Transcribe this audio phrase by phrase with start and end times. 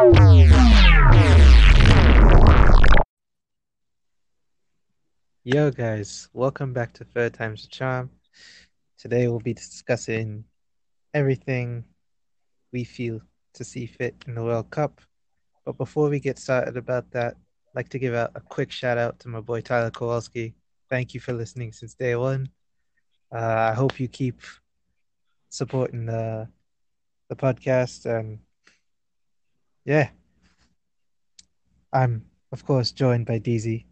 [0.00, 0.10] Yo,
[5.70, 8.08] guys, welcome back to Third Time's a Charm.
[8.96, 10.44] Today we'll be discussing
[11.12, 11.84] everything
[12.72, 13.20] we feel
[13.52, 15.02] to see fit in the World Cup.
[15.66, 18.96] But before we get started about that, I'd like to give out a quick shout
[18.96, 20.54] out to my boy Tyler Kowalski.
[20.88, 22.48] Thank you for listening since day one.
[23.30, 24.40] Uh, I hope you keep
[25.50, 26.48] supporting the
[27.28, 28.38] the podcast and
[29.84, 30.10] yeah.
[31.92, 33.84] I'm of course joined by DZ,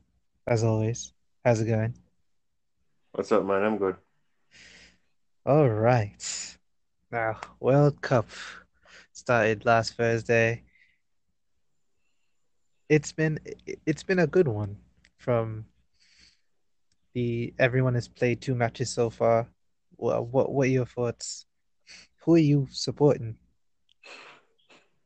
[0.47, 1.12] as always.
[1.45, 1.95] How's it going?
[3.12, 3.62] What's up, man?
[3.62, 3.97] I'm good.
[5.47, 6.59] All right.
[7.11, 8.28] Now, World Cup
[9.12, 10.64] started last Thursday.
[12.89, 13.39] It's been
[13.86, 14.77] it's been a good one
[15.19, 15.64] from
[17.14, 19.48] the everyone has played two matches so far.
[19.97, 21.47] What what what are your thoughts?
[22.25, 23.36] Who are you supporting?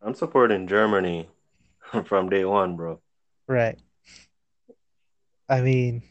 [0.03, 1.29] I'm supporting Germany
[2.05, 3.01] from day one, bro.
[3.47, 3.79] Right.
[5.49, 6.03] I mean,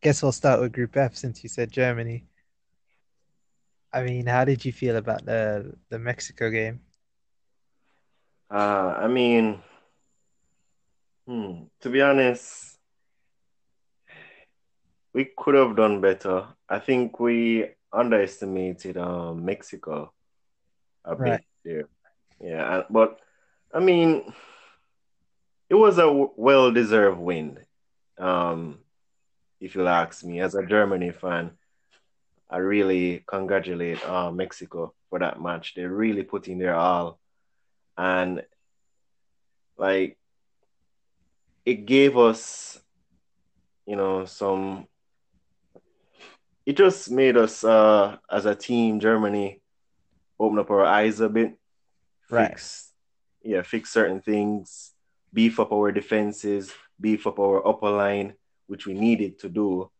[0.00, 2.26] guess we'll start with Group F since you said Germany.
[3.92, 6.80] I mean, how did you feel about the the Mexico game?
[8.50, 9.62] Uh, I mean,
[11.26, 12.78] hmm, to be honest,
[15.14, 16.46] we could have done better.
[16.68, 20.12] I think we underestimated um, Mexico
[21.04, 21.40] a Right.
[21.40, 21.88] bit there.
[22.44, 23.20] Yeah, but
[23.72, 24.22] I mean,
[25.70, 27.58] it was a well deserved win.
[28.18, 28.80] Um,
[29.60, 31.52] if you'll ask me, as a Germany fan,
[32.50, 35.72] I really congratulate uh, Mexico for that match.
[35.74, 37.18] They really put in their all,
[37.96, 38.42] and
[39.78, 40.18] like
[41.64, 42.78] it gave us,
[43.86, 44.86] you know, some.
[46.66, 49.62] It just made us, uh, as a team, Germany,
[50.38, 51.58] open up our eyes a bit,
[52.34, 52.50] Right.
[52.50, 52.92] fix,
[53.42, 54.92] yeah, fix certain things,
[55.32, 58.34] beef up our defenses, beef up our upper line,
[58.66, 59.90] which we needed to do.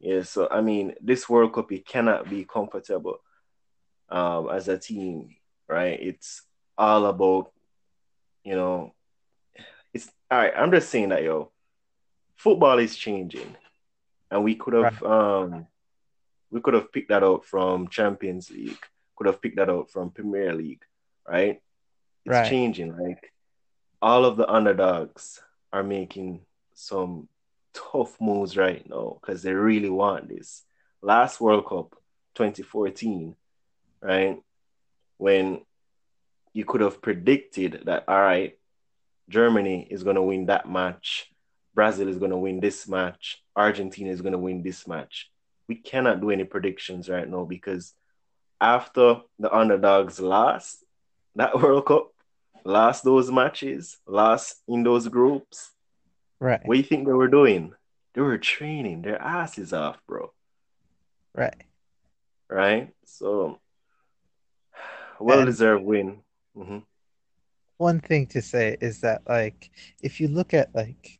[0.00, 3.18] Yeah, so I mean, this World Cup, you cannot be comfortable
[4.08, 5.36] um, as a team,
[5.68, 5.98] right?
[6.00, 6.42] It's
[6.76, 7.52] all about,
[8.44, 8.94] you know,
[9.94, 10.52] it's all right.
[10.56, 11.50] I'm just saying that, yo,
[12.36, 13.56] football is changing,
[14.30, 15.66] and we could have, um,
[16.50, 18.78] we could have picked that out from Champions League,
[19.16, 20.82] could have picked that out from Premier League,
[21.26, 21.60] right?
[22.26, 22.48] It's Right.
[22.48, 22.96] changing.
[22.96, 23.32] Like
[24.02, 25.40] all of the underdogs
[25.72, 26.40] are making
[26.74, 27.28] some
[27.72, 30.64] tough moves right now because they really want this.
[31.02, 31.94] Last World Cup,
[32.34, 33.36] 2014,
[34.00, 34.40] right?
[35.18, 35.60] When
[36.52, 38.58] you could have predicted that, all right,
[39.28, 41.30] Germany is going to win that match,
[41.74, 45.30] Brazil is going to win this match, Argentina is going to win this match.
[45.68, 47.92] We cannot do any predictions right now because
[48.60, 50.82] after the underdogs lost
[51.36, 52.12] that World Cup,
[52.66, 55.70] lost those matches, lost in those groups,
[56.40, 56.60] Right.
[56.64, 57.72] what do you think they were doing?
[58.14, 60.32] They were training their asses off, bro.
[61.34, 61.62] Right.
[62.50, 62.92] Right?
[63.04, 63.60] So,
[65.20, 66.22] well deserved win.
[66.54, 66.78] hmm
[67.78, 69.70] One thing to say is that like
[70.02, 71.18] if you look at like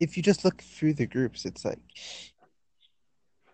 [0.00, 1.78] if you just look through the groups, it's like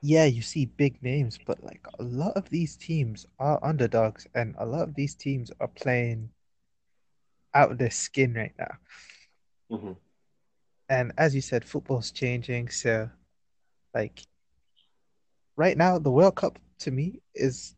[0.00, 4.54] yeah, you see big names, but like a lot of these teams are underdogs and
[4.58, 6.30] a lot of these teams are playing
[7.58, 8.74] out of their skin right now.
[9.68, 9.92] hmm
[10.88, 13.10] And as you said, football's changing, so
[13.94, 14.22] like
[15.56, 17.74] right now the World Cup to me is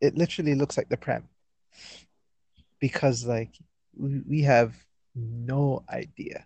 [0.00, 1.28] it literally looks like the Prem
[2.78, 3.52] because like
[3.96, 4.74] we, have
[5.14, 6.44] no idea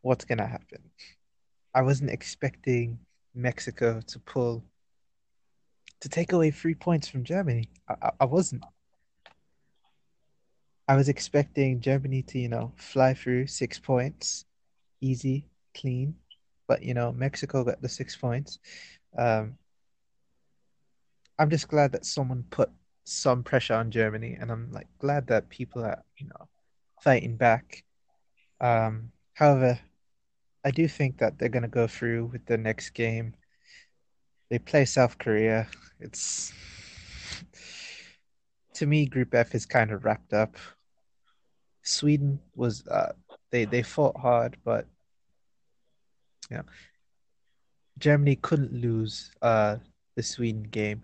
[0.00, 0.82] what's gonna happen.
[1.74, 2.98] I wasn't expecting
[3.34, 4.64] Mexico to pull
[6.00, 7.68] to take away three points from Germany.
[7.88, 8.64] I, I wasn't.
[10.88, 14.46] I was expecting Germany to, you know, fly through six points,
[15.02, 15.44] easy,
[15.76, 16.14] clean.
[16.66, 18.58] But you know, Mexico got the six points.
[19.16, 19.56] Um,
[21.38, 22.70] I'm just glad that someone put
[23.04, 26.48] some pressure on Germany, and I'm like glad that people are, you know,
[27.02, 27.84] fighting back.
[28.60, 29.78] Um, however,
[30.64, 33.34] I do think that they're gonna go through with the next game.
[34.50, 35.68] They play South Korea.
[36.00, 36.52] It's
[38.74, 40.56] to me, Group F is kind of wrapped up.
[41.88, 43.12] Sweden was uh
[43.50, 44.86] they they fought hard, but
[46.50, 46.62] yeah,
[47.98, 49.76] Germany couldn't lose uh
[50.14, 51.02] the Sweden game.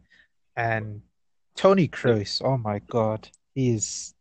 [0.56, 1.02] And
[1.56, 4.14] Tony Kroos, oh my God, he is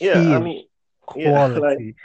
[0.00, 0.64] Yeah, he I mean,
[1.16, 1.96] yeah, like, quality.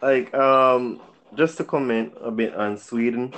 [0.00, 1.00] like, um,
[1.34, 3.34] just to comment a bit on Sweden.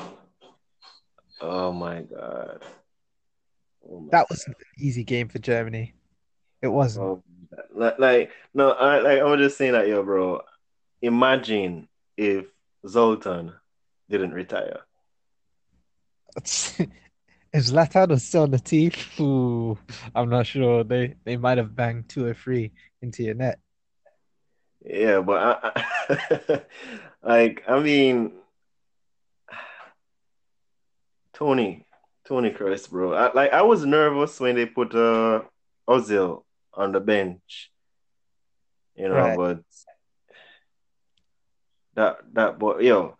[1.40, 2.62] Oh my God.
[3.88, 5.94] Oh my That wasn't an easy game for Germany.
[6.62, 7.06] It wasn't.
[7.06, 7.22] Oh,
[7.72, 10.40] Like, like no, I like I was just saying that, yo, bro.
[11.02, 12.46] Imagine if
[12.84, 13.52] Zlatan
[14.08, 14.80] didn't retire.
[17.54, 18.90] If Zlatan was still on the team,
[19.20, 19.78] ooh,
[20.12, 20.82] I'm not sure.
[20.82, 23.60] They they might have banged two or three into your net.
[24.84, 25.70] Yeah, but I,
[26.42, 26.62] I
[27.22, 28.32] like I mean
[31.32, 31.86] Tony,
[32.26, 33.14] Tony Kroos, bro.
[33.14, 35.42] I, like I was nervous when they put uh
[35.88, 36.42] Ozil
[36.76, 37.70] on the bench,
[38.94, 39.60] you know, Right, but
[41.94, 43.16] that that but yo,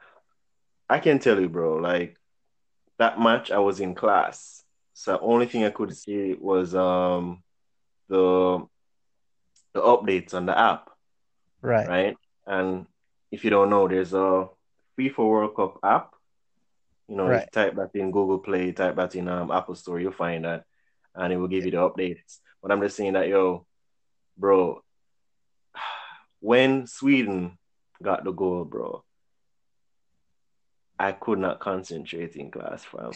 [0.89, 2.17] I can tell you, bro, like
[2.99, 4.63] that match I was in class.
[4.95, 7.43] So only thing I could see was um
[8.09, 8.67] the
[9.73, 10.91] the updates on the app,
[11.61, 12.17] right, right?
[12.47, 12.87] And
[13.33, 14.49] if you don't know, there's a
[14.99, 16.11] FIFA World Cup app.
[17.09, 17.43] You know, right.
[17.43, 20.65] you type that in Google Play, type that in um, Apple Store, you'll find that,
[21.15, 22.39] and it will give you the updates.
[22.65, 23.67] But I'm just saying that, yo,
[24.39, 24.83] bro,
[26.41, 27.59] when Sweden
[28.03, 29.05] got the goal, bro,
[30.99, 33.11] I could not concentrate in class, fam.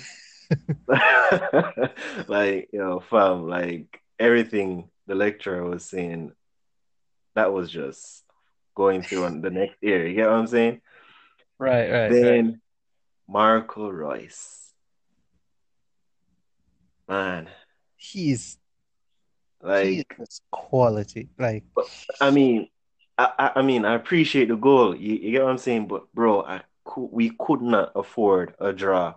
[2.29, 6.33] like, yo, fam, like everything the lecturer was saying,
[7.35, 8.25] that was just
[8.75, 10.07] going through on the next ear.
[10.07, 10.83] You get what I'm saying?
[11.59, 12.11] Right, right, right.
[12.11, 12.61] Then
[13.27, 14.75] Marco Reus,
[17.09, 17.49] man,
[17.97, 18.59] He's
[19.63, 21.29] like, just quality.
[21.39, 21.87] Like, but
[22.21, 22.69] I mean,
[23.17, 24.95] I, I, mean, I appreciate the goal.
[24.95, 25.89] You, you get what I'm saying?
[25.89, 29.15] But bro, I could, we could not afford a draw.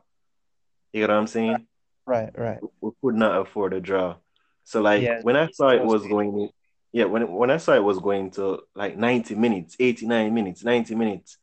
[0.91, 1.67] You get what I'm saying?
[2.05, 2.59] right, right.
[2.81, 4.15] We could not afford a draw.
[4.63, 6.49] So like Yeah, when I saw it was going,
[6.91, 10.95] yeah, when when I saw it was going to like 90 minutes, 89 minutes, 90
[10.95, 11.37] minutes,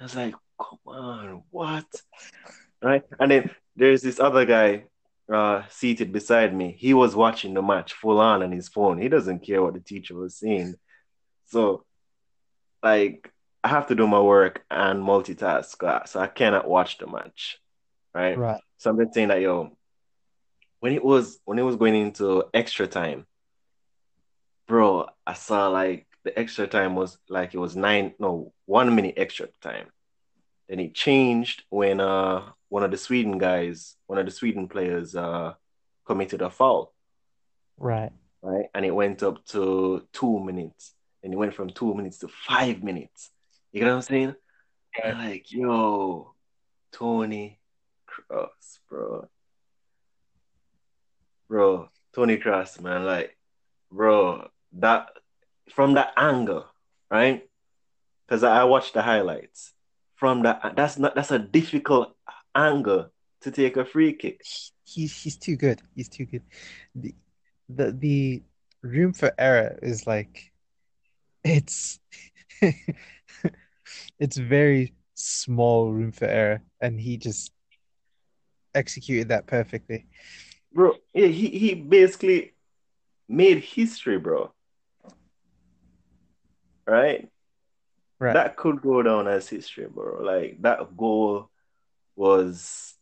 [0.00, 1.86] I was like, come on, what?
[2.82, 3.02] Right?
[3.18, 4.84] And then there's this other guy
[5.32, 6.76] uh seated beside me.
[6.78, 8.98] He was watching the match full on on his phone.
[8.98, 10.74] He doesn't care what the teacher was saying.
[11.46, 11.84] So
[12.82, 13.30] like
[13.62, 17.58] I have to do my work and multitask, uh, so I cannot watch the match,
[18.14, 18.36] right?
[18.36, 19.74] Right, So I'm just saying that yo,
[20.80, 23.26] when it was when it was going into extra time,
[24.68, 29.14] bro, I saw like the extra time was like it was nine, no, one minute
[29.16, 29.86] extra time.
[30.68, 32.42] Then it changed when uh
[32.74, 35.54] one of the Sweden guys, one of the Sweden players uh
[36.04, 36.92] committed a foul,
[37.78, 38.10] right.
[38.42, 38.66] right?
[38.74, 40.92] And it went up to two minutes.
[41.22, 43.30] And it went from two minutes to five minutes.
[43.70, 44.34] You get what I'm saying?
[44.96, 45.14] Right.
[45.14, 46.34] I'm like, yo,
[46.90, 47.60] Tony
[48.10, 49.28] Kroos, bro.
[51.48, 53.04] Bro, Tony Kroos, man.
[53.04, 53.36] Like,
[53.92, 54.48] bro,
[54.80, 55.10] that
[55.70, 56.66] from that angle,
[57.08, 57.48] right?
[58.26, 59.72] Because I watched the highlights.
[60.16, 62.13] From that, that's not that's a difficult
[62.54, 63.10] angle
[63.42, 64.40] to take a free kick.
[64.84, 65.82] He's he's too good.
[65.94, 66.42] He's too good.
[66.94, 67.14] The
[67.68, 68.42] the the
[68.82, 70.52] room for error is like
[71.44, 72.00] it's
[74.18, 77.52] it's very small room for error, and he just
[78.74, 80.06] executed that perfectly.
[80.72, 82.54] Bro, yeah, he, he basically
[83.28, 84.52] made history, bro.
[86.86, 87.28] Right?
[88.18, 88.34] Right.
[88.34, 90.22] That could go down as history, bro.
[90.22, 91.50] Like that goal
[92.16, 92.94] was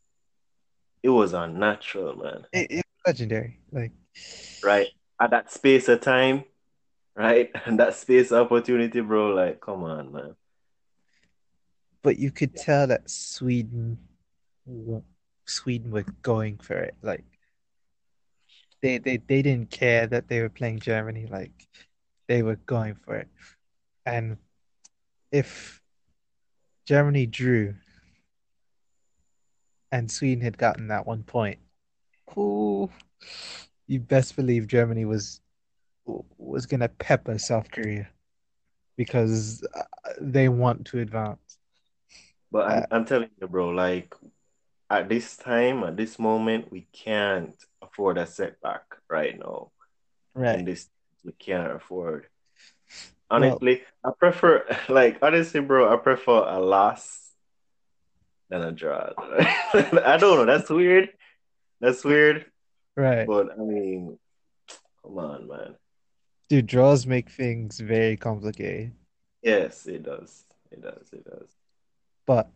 [1.03, 2.47] it was unnatural, man.
[2.53, 3.61] It, was legendary.
[3.73, 3.93] Like,
[4.63, 4.89] Right?
[5.21, 6.45] At that space of time,
[7.17, 7.51] right?
[7.67, 9.35] And that space of opportunity, bro.
[9.35, 10.37] Like, come on, man.
[12.03, 13.99] but you could tell that Sweden,
[15.47, 16.97] Sweden were going for it.
[17.03, 17.25] Like
[18.81, 21.27] they they they didn't care that they were playing Germany.
[21.31, 21.53] Like
[22.29, 23.29] they were going for it.
[24.05, 24.37] And
[25.31, 25.81] if
[26.87, 27.75] Germany drew
[29.93, 31.59] and Sweden had gotten that one point,
[32.37, 32.91] ooh,
[33.87, 35.41] you best believe Germany was
[36.39, 38.09] was gonna pepper South Korea
[38.97, 39.83] because uh,
[40.21, 41.59] they want to advance.
[42.51, 44.15] But Uh, I'm I'm telling you, bro, like
[44.91, 49.71] at this time, at this moment, we can't afford a setback right now.
[50.37, 50.65] In right.
[50.65, 50.89] this,
[51.25, 52.27] we can't afford.
[53.37, 57.22] Well, Honestly, I prefer like honestly, bro, I prefer a loss
[58.53, 59.11] than a draw.
[59.75, 60.45] I don't know.
[60.45, 61.09] That's weird.
[61.81, 62.45] That's weird.
[62.97, 63.27] right.
[63.27, 64.19] But I mean,
[65.03, 65.75] come on, man.
[66.51, 68.93] Dude, draws make things very complicated.
[69.43, 70.45] Yes, it does.
[70.71, 71.09] It does.
[71.13, 71.49] It does.
[72.27, 72.51] But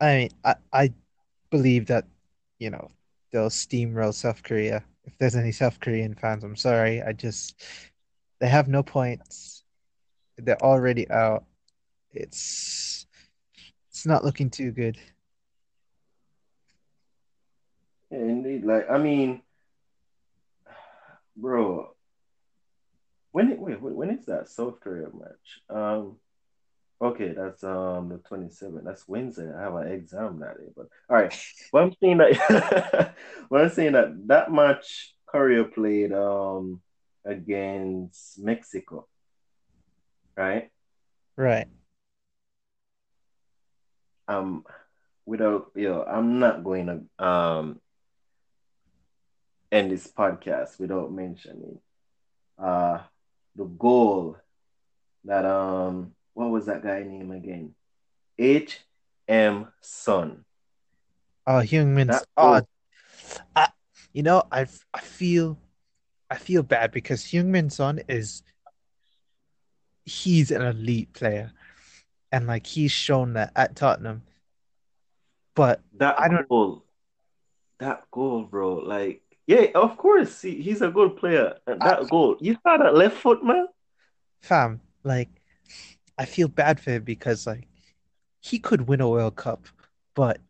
[0.00, 0.92] I mean, I, I
[1.50, 2.04] believe that,
[2.58, 2.90] you know,
[3.32, 4.84] they'll steamroll South Korea.
[5.04, 7.02] If there's any South Korean fans, I'm sorry.
[7.02, 7.62] I just,
[8.40, 9.64] they have no points.
[10.36, 11.44] They're already out.
[12.12, 13.03] It's,
[14.04, 14.98] it's not looking too good.
[18.10, 18.62] Yeah, indeed.
[18.62, 19.40] Like, I mean,
[21.34, 21.88] bro,
[23.32, 25.60] When it, wait, when is that South Korea match?
[25.70, 26.16] Um,
[27.00, 28.84] okay, that's um the 27th.
[28.84, 29.50] That's Wednesday.
[29.50, 30.70] I have an exam that day.
[30.76, 31.34] But all right,
[31.70, 33.14] What I'm saying that
[33.50, 36.82] but I'm saying that that match Korea played um
[37.24, 39.08] against Mexico,
[40.36, 40.68] right?
[41.38, 41.68] Right.
[44.28, 44.64] Um,
[45.26, 47.80] without you know, I'm not going to um
[49.72, 51.78] end this podcast without mentioning
[52.58, 52.98] uh
[53.56, 54.36] the goal
[55.24, 57.74] that um what was that guy name again?
[58.38, 58.80] H
[59.28, 60.44] M Son.
[61.46, 62.08] Oh, Heung-min's.
[62.08, 62.68] That Oh, goal,
[63.54, 63.68] I,
[64.12, 65.58] you know, I I feel
[66.30, 68.42] I feel bad because Heung-min Son is
[70.04, 71.52] he's an elite player,
[72.34, 74.22] and like he's shown that at Tottenham.
[75.54, 76.84] But that I don't, goal,
[77.78, 78.74] that goal, bro.
[78.74, 81.54] Like, yeah, of course, he, he's a good player.
[81.68, 83.68] And I, that goal, you saw that left foot, man.
[84.42, 85.28] fam, like
[86.18, 87.68] I feel bad for him because like
[88.40, 89.68] he could win a World Cup,
[90.16, 90.40] but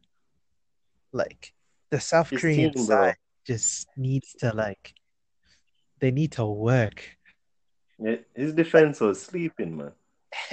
[1.13, 1.53] like
[1.91, 2.97] the South His Korean team, bro.
[2.97, 4.95] side just needs to like
[6.01, 7.05] they need to work.
[7.99, 9.93] Yeah, his defense was sleeping, man.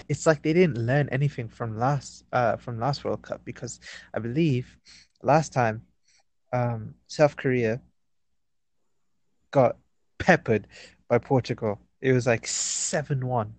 [0.07, 3.79] It's like they didn't learn anything from last uh from last World Cup because
[4.13, 4.77] I believe
[5.23, 5.83] last time
[6.53, 7.81] um South Korea
[9.51, 9.77] got
[10.19, 10.67] peppered
[11.07, 11.79] by Portugal.
[12.01, 13.53] It was like 7-1.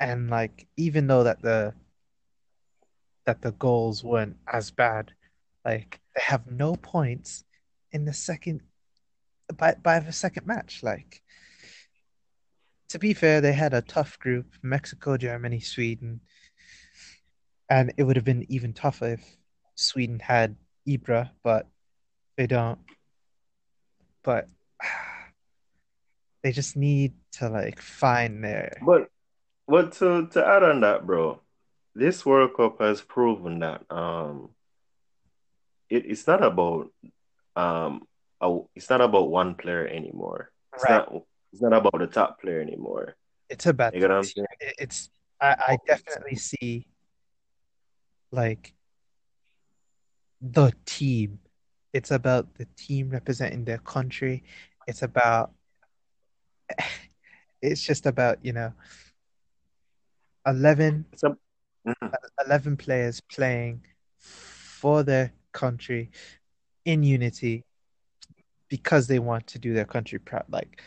[0.00, 1.74] And like even though that the
[3.26, 5.12] that the goals weren't as bad,
[5.64, 7.44] like they have no points
[7.92, 8.60] in the second
[9.56, 10.82] by by the second match.
[10.82, 11.22] Like
[12.94, 16.20] to be fair, they had a tough group, Mexico, Germany, Sweden,
[17.68, 19.36] and it would have been even tougher if
[19.74, 20.54] Sweden had
[20.86, 21.66] Ibra, but
[22.36, 22.78] they don't.
[24.22, 24.46] But
[26.44, 29.08] they just need to like find their But
[29.66, 31.40] but to to add on that, bro,
[31.96, 34.50] this World Cup has proven that um
[35.90, 36.92] it, it's not about
[37.56, 38.06] um
[38.40, 40.52] a, it's not about one player anymore.
[40.74, 41.10] It's right.
[41.12, 41.24] not
[41.54, 43.14] it's not about the top player anymore.
[43.48, 44.46] It's about You know what I'm saying?
[44.76, 45.08] It's
[45.40, 46.88] I, I definitely see
[48.32, 48.74] like
[50.42, 51.38] the team.
[51.92, 54.42] It's about the team representing their country.
[54.88, 55.52] It's about
[57.62, 58.72] it's just about, you know,
[60.44, 61.36] 11, It's a,
[61.86, 62.14] Mhm.
[62.46, 63.84] 11 players playing
[64.18, 66.10] for their country
[66.84, 67.64] in unity
[68.68, 70.46] because they want to do their country proud.
[70.48, 70.82] Like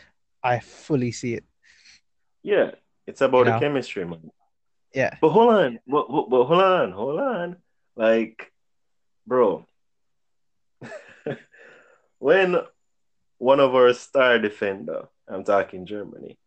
[0.48, 1.44] I fully see it,
[2.42, 2.70] yeah,
[3.06, 4.30] it's you about the chemistry, man.
[4.94, 5.16] Yeah.
[5.20, 7.56] But hold on, but, but, but hold on, hold on.
[7.96, 8.52] Like,
[9.26, 9.66] bro,
[12.18, 12.56] when
[13.38, 16.38] one of our star defender, I'm talking Germany,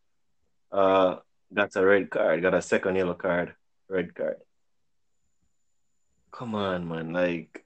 [0.71, 1.17] uh,
[1.53, 3.53] got a red card, got a second yellow card,
[3.87, 4.37] red card.
[6.31, 7.13] Come on, man.
[7.13, 7.63] Like,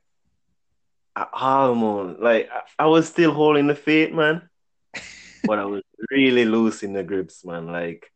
[1.15, 4.49] I almost, like, I, I was still holding the faith, man,
[5.47, 7.67] but I was really losing the grips, man.
[7.67, 8.11] Like,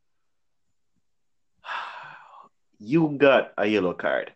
[2.80, 4.34] you got a yellow card.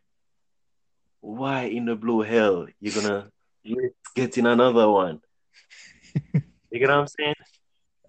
[1.22, 3.30] Why in the blue hell you gonna
[3.64, 5.22] get getting another one?
[6.74, 7.36] You get what I'm saying?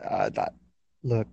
[0.02, 0.54] Uh, that
[1.02, 1.28] look,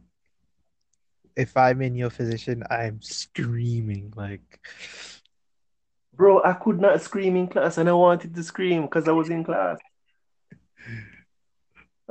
[1.37, 4.59] if I'm in your position, I'm screaming like
[6.13, 9.29] Bro, I could not scream in class and I wanted to scream because I was
[9.29, 9.79] in class.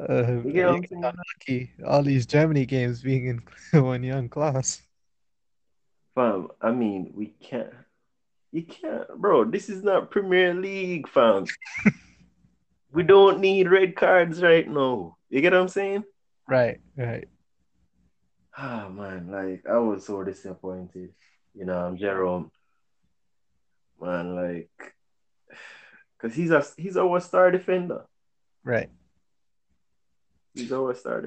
[0.08, 1.02] uh, You get you're I'm saying?
[1.02, 1.72] lucky.
[1.86, 3.42] All these Germany games being in
[3.84, 4.82] one in class.
[6.14, 7.72] Fam, I mean, we can't.
[8.52, 9.44] You can't, bro.
[9.44, 11.46] This is not Premier League, fam.
[12.92, 15.16] We don't need red cards right now.
[15.28, 16.04] You get what I'm saying?
[16.48, 17.28] Right, right.
[18.56, 21.14] Ah, man, like I was so disappointed.
[21.54, 22.50] You know, I'm Jerome,
[24.00, 24.70] man, like,
[26.20, 28.06] because he's a he's our star defender.
[28.64, 28.90] Right.
[30.54, 31.22] He's our star.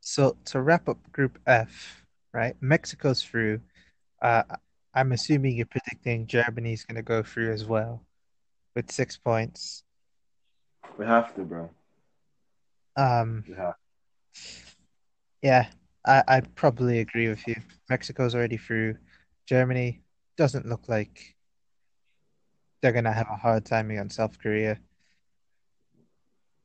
[0.00, 2.56] So to wrap up Group F, right?
[2.60, 3.60] Mexico's through.
[4.20, 4.42] Uh,
[4.94, 8.02] I'm assuming you're predicting Germany's going to go through as well
[8.74, 9.84] with six points.
[10.98, 11.70] We have to, bro.
[12.96, 13.74] Um, We have.
[15.42, 15.68] yeah,
[16.06, 17.56] I I probably agree with you.
[17.88, 18.96] Mexico's already through.
[19.46, 20.02] Germany
[20.36, 21.36] doesn't look like
[22.80, 24.78] they're going to have a hard time against South Korea.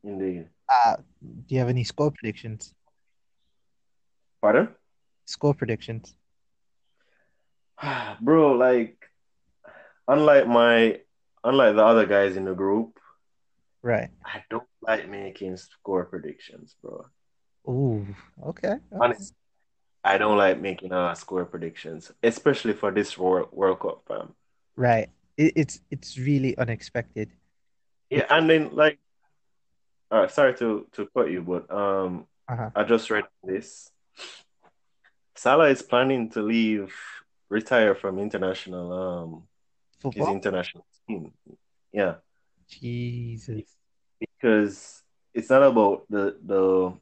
[0.03, 0.49] Indeed.
[0.67, 2.73] Uh, do you have any score predictions?
[4.41, 4.69] Pardon?
[5.25, 6.15] Score predictions.
[8.21, 8.97] Bro, like,
[10.07, 10.99] unlike my,
[11.43, 12.99] unlike the other guys in the group,
[13.85, 14.09] Right.
[14.25, 17.05] I don't like making score predictions, bro.
[17.69, 18.07] Ooh,
[18.43, 18.77] okay.
[18.99, 19.35] Honestly,
[20.03, 24.33] I don't like making uh score predictions, especially for this World, World Cup, fam.
[24.75, 25.09] Right.
[25.37, 27.29] It, it's it's really unexpected.
[28.09, 28.97] Yeah, and then like,
[30.11, 32.69] uh, sorry to to cut you, but um, Uh-huh.
[32.75, 33.89] I just read this.
[35.35, 36.93] Salah is planning to leave,
[37.49, 39.47] retire from international um
[40.13, 41.33] his international team.
[41.91, 42.15] Yeah,
[42.69, 43.65] Jesus.
[44.19, 46.93] because it's not about the the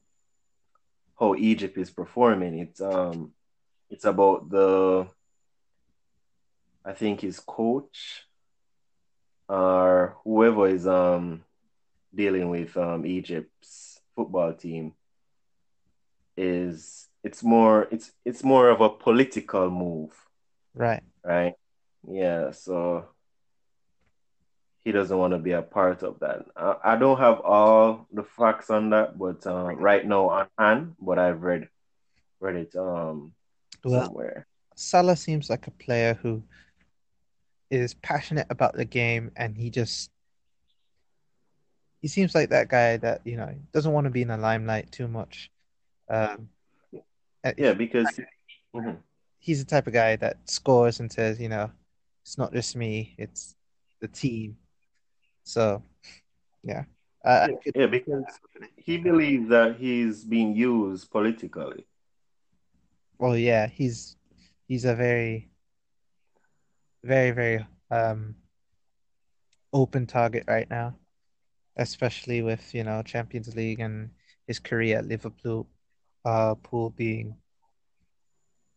[1.19, 2.57] how Egypt is performing.
[2.59, 3.33] It's um
[3.89, 5.07] it's about the
[6.85, 8.25] I think his coach
[9.47, 11.43] or whoever is um
[12.13, 14.93] dealing with um Egypt's football team
[16.37, 20.11] is it's more it's it's more of a political move,
[20.73, 21.03] Right.
[21.23, 21.53] right?
[22.07, 23.05] Yeah, so
[24.83, 26.45] he doesn't want to be a part of that.
[26.57, 30.95] I, I don't have all the facts on that, but uh, right now on hand,
[30.99, 31.69] but I've read
[32.39, 33.33] read it um
[33.83, 34.47] Well, somewhere.
[34.75, 36.43] Salah seems like a player who
[37.69, 40.11] is passionate about the game and he just
[42.03, 44.91] he seems like that guy that, you know, doesn't want to be in the limelight
[44.91, 45.49] too much.
[46.09, 46.49] Um,
[47.45, 48.19] uh, Yeah, because
[48.75, 48.97] mhm.
[49.39, 51.71] he's the type of guy that scores and says, you know,
[52.23, 53.55] it's not just me, it's
[54.01, 54.57] the team.
[55.45, 55.81] So,
[56.61, 56.83] yeah.
[57.23, 58.25] Uh, could- yeah, because
[58.75, 61.87] he believes that he's being used politically.
[63.17, 64.17] well, yeah, he's
[64.67, 65.49] he's a very,
[67.03, 68.35] very, very um
[69.73, 70.95] open target right now,
[71.77, 74.11] especially with, you know, Champions League and
[74.47, 75.67] his career at Liverpool,
[76.25, 77.35] uh, pool being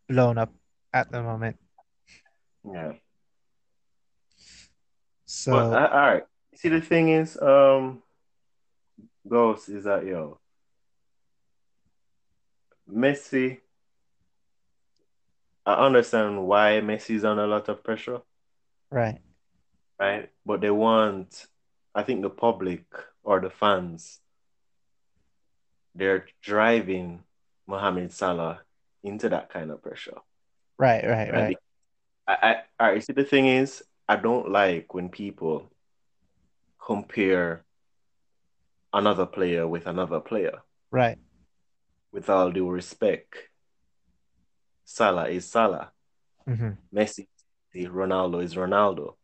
[0.08, 0.52] blown up
[0.92, 1.56] at the moment.
[2.64, 2.92] Yeah.
[5.26, 6.22] So, But uh, all right.
[6.54, 8.02] See, the thing is, um,
[9.28, 10.38] Ghost is that yo,
[12.90, 13.60] Messi.
[15.66, 18.20] I understand why Messi's under a lot of pressure,
[18.88, 19.18] right,
[19.98, 20.30] right?
[20.44, 21.46] But they want,
[21.96, 22.84] I think, the public
[23.24, 24.20] or the fans,
[25.94, 27.22] they're driving
[27.66, 28.60] Mohamed Salah
[29.02, 30.18] into that kind of pressure,
[30.76, 31.56] right, right, right?
[32.28, 33.02] I, I, all right.
[33.02, 35.70] See, the thing is, I don't like when people
[36.84, 37.64] compare
[38.92, 40.60] another player with another player.
[40.90, 41.18] right,
[42.12, 43.36] With all due respect,
[44.84, 45.92] Salah is Salah.
[46.46, 47.26] hmm Messi,
[47.74, 49.14] Ronaldo is Ronaldo.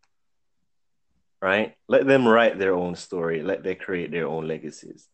[1.42, 1.74] Right?
[1.88, 3.42] Let them write their own story.
[3.42, 5.08] Let them create their own legacies.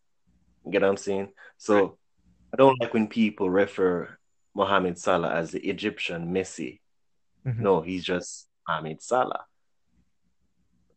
[0.65, 1.33] You get what I'm saying?
[1.57, 1.99] So
[2.53, 4.19] I don't like when people refer
[4.55, 6.81] Mohamed Salah as the Egyptian Messi.
[7.45, 9.47] hmm No, he's just Mohamed Salah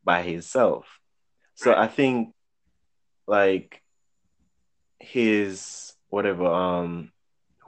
[0.04, 1.00] by himself.
[1.56, 2.34] So I think
[3.28, 3.82] like
[5.00, 7.12] his whatever um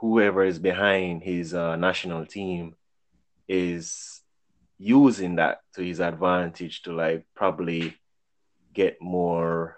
[0.00, 2.76] whoever is behind his uh, national team
[3.48, 4.13] is
[4.78, 7.96] using that to his advantage to like probably
[8.72, 9.76] get more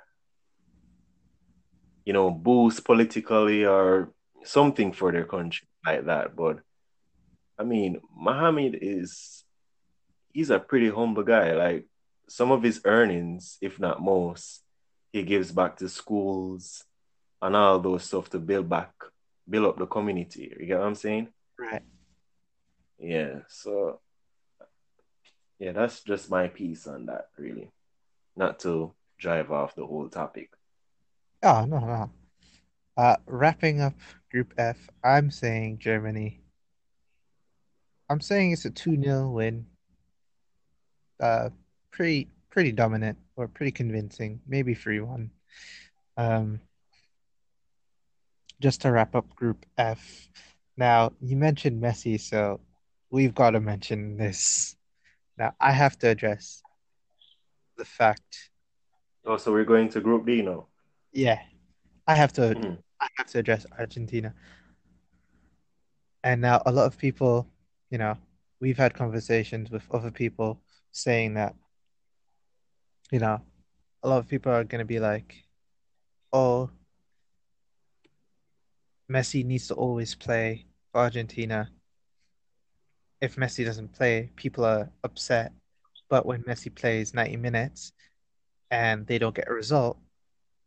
[2.04, 4.12] you know boost politically or
[4.44, 6.34] something for their country like that.
[6.34, 6.60] But
[7.58, 9.44] i mean Mohammed is
[10.32, 11.52] he's a pretty humble guy.
[11.52, 11.86] Like
[12.28, 14.62] some of his earnings if not most
[15.12, 16.84] he gives back to schools
[17.40, 18.92] and all those stuff to build back
[19.48, 20.52] build up the community.
[20.58, 21.28] You get what i'm saying?
[21.58, 21.82] Right.
[22.98, 24.00] yeah so
[25.58, 27.70] yeah that's just my piece on that really
[28.36, 30.50] not to drive off the whole topic
[31.42, 32.10] Oh, no, no.
[32.96, 33.94] Uh, wrapping up
[34.30, 36.40] Group F, I'm saying Germany.
[38.08, 39.66] I'm saying it's a 2-0 win.
[41.20, 41.50] Uh,
[41.90, 45.30] pretty pretty dominant or pretty convincing, maybe 3-1.
[46.16, 46.60] Um,
[48.60, 50.28] just to wrap up Group F.
[50.76, 52.60] Now, you mentioned Messi, so
[53.10, 54.75] we've got to mention this.
[55.38, 56.62] Now, I have to address
[57.76, 58.50] the fact,
[59.26, 60.66] oh so we're going to group d now
[61.12, 61.42] yeah,
[62.06, 62.82] I have to Mhm.
[63.00, 64.34] I have to address Argentina.
[66.24, 67.46] And now a lot of people,
[67.90, 68.16] you know,
[68.60, 70.60] we've had conversations with other people
[70.92, 71.54] saying that,
[73.12, 73.40] you know,
[74.02, 75.34] a lot of people are going to be like,
[76.32, 76.70] oh,
[79.10, 81.70] Messi needs to always play for Argentina.
[83.20, 85.52] If Messi doesn't play, people are upset.
[86.08, 87.92] But when Messi plays 90 minutes
[88.70, 89.98] and they don't get a result,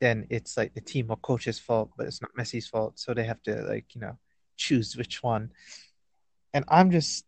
[0.02, 3.00] then it's like the team or coach's fault, but it's not Messi's fault.
[3.00, 4.18] So they have to like, you know,
[4.58, 5.52] choose which one.
[6.54, 7.26] And I'm just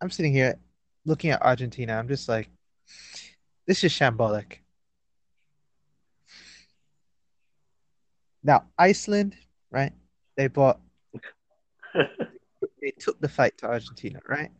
[0.00, 0.58] I'm sitting here
[1.04, 1.94] looking at Argentina.
[1.94, 2.48] I'm just like,
[3.66, 4.58] this is shambolic.
[8.42, 9.36] Now, Iceland,
[9.70, 9.92] right?
[10.36, 10.80] They bought,
[12.86, 14.52] they took the fight to Argentina, right?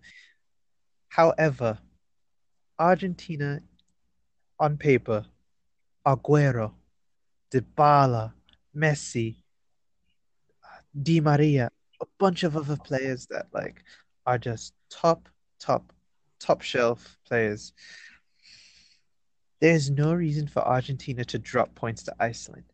[1.08, 1.78] However,
[2.76, 3.60] Argentina
[4.58, 5.24] on paper,
[6.04, 6.72] Aguero,
[7.52, 8.32] Dybala,
[8.76, 9.36] Messi,
[11.00, 13.84] Di Maria, a bunch of other players that like
[14.26, 15.28] are just top,
[15.60, 15.92] top,
[16.40, 17.72] top shelf players.
[19.60, 22.64] There's no reason for Argentina to drop points to Iceland.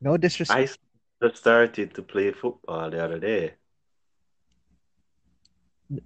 [0.00, 0.78] No disrespect.
[1.20, 3.54] I just started to play football the other day.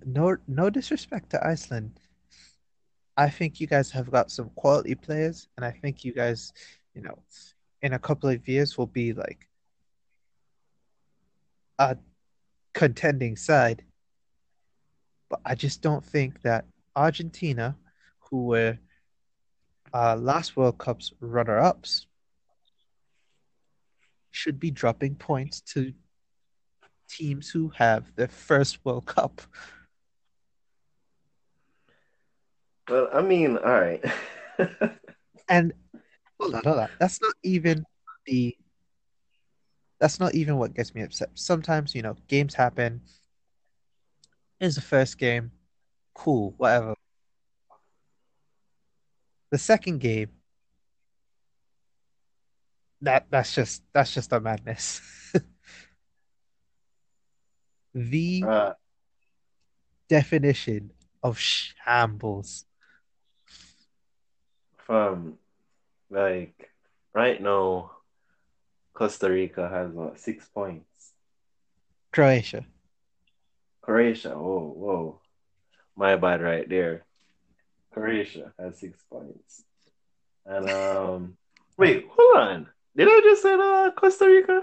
[0.05, 2.01] No, no disrespect to Iceland.
[3.17, 6.53] I think you guys have got some quality players, and I think you guys,
[6.95, 7.19] you know,
[7.83, 9.49] in a couple of years will be like
[11.79, 11.97] a
[12.75, 13.85] contending side.
[15.29, 17.77] But I just don't think that Argentina,
[18.19, 18.79] who were
[19.95, 22.07] uh, last World Cup's runner-ups,
[24.31, 25.93] should be dropping points to
[27.09, 29.41] teams who have their first World Cup.
[32.89, 34.05] Well, I mean, all right.
[35.49, 35.73] and
[36.41, 36.89] hold on, hold on.
[36.99, 37.85] That's not even
[38.27, 38.57] the.
[40.01, 41.31] That's not even what gets me upset.
[41.35, 43.01] Sometimes, you know, games happen.
[44.61, 45.53] It's the first game.
[46.15, 46.95] Cool, whatever.
[49.51, 50.31] The second game,
[53.03, 55.01] that that's just that's just a madness.
[57.95, 58.73] the Uh,
[60.09, 62.67] definition of shambles.
[64.87, 65.35] From
[66.11, 66.71] like
[67.13, 67.91] right now,
[68.95, 71.13] Costa Rica has what six points.
[72.13, 72.65] Croatia.
[73.83, 75.21] Croatia, whoa, whoa,
[75.97, 77.05] my bad right there.
[77.93, 79.65] Croatia has six points,
[80.45, 81.37] and um,
[81.77, 82.67] wait, hold on.
[82.97, 84.63] Did I just say uh, Costa Rica?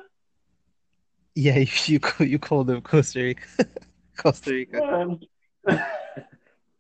[1.36, 3.48] Yeah, you you, you called them Costa Rica.
[4.18, 5.18] Costa Rica.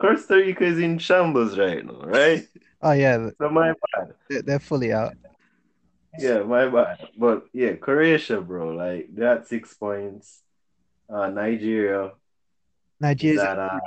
[0.02, 2.46] Costa Rica is in shambles right now, right?
[2.84, 4.46] Oh yeah, So my bad.
[4.46, 5.13] they're, fully out.
[6.19, 7.00] Yeah, my bad.
[7.17, 10.41] But yeah, Croatia, bro, like they had six points.
[11.10, 12.12] Uh, Nigeria
[13.02, 13.80] at uh,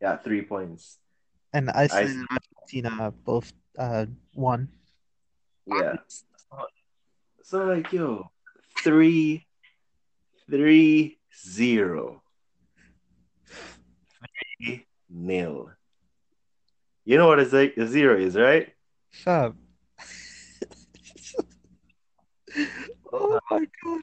[0.00, 0.98] yeah, three points.
[1.52, 2.26] and Iceland Iceland.
[2.28, 4.68] and Argentina both uh one.
[5.66, 5.96] Yeah.
[7.42, 8.30] So like yo,
[8.84, 9.46] three,
[10.50, 12.22] three, zero,
[14.60, 15.70] three, nil.
[17.08, 18.68] You know what a, a zero is, right?
[19.10, 19.56] Fab.
[23.10, 24.00] Oh my God.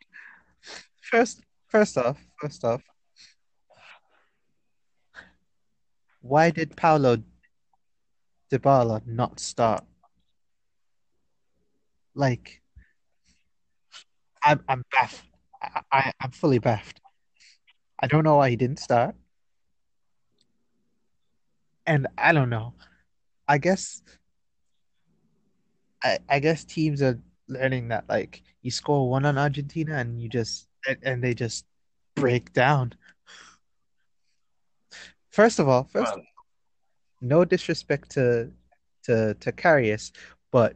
[1.02, 2.82] First, first off, first off,
[6.22, 7.18] why did Paulo
[8.52, 9.84] Dybala not start?
[12.16, 12.64] Like,
[14.44, 15.22] I'm I'm baffed.
[15.62, 17.00] I, I I'm fully baffed.
[18.00, 19.14] I don't know why he didn't start,
[21.86, 22.74] and I don't know.
[23.48, 24.02] I guess
[26.04, 30.30] I I guess teams are learning that like you score one on Argentina and you
[30.30, 31.66] just and, and they just
[32.16, 32.94] break down.
[35.30, 36.26] First of all, first Well,
[37.22, 38.52] no disrespect to
[39.04, 40.12] to to Karius,
[40.52, 40.76] but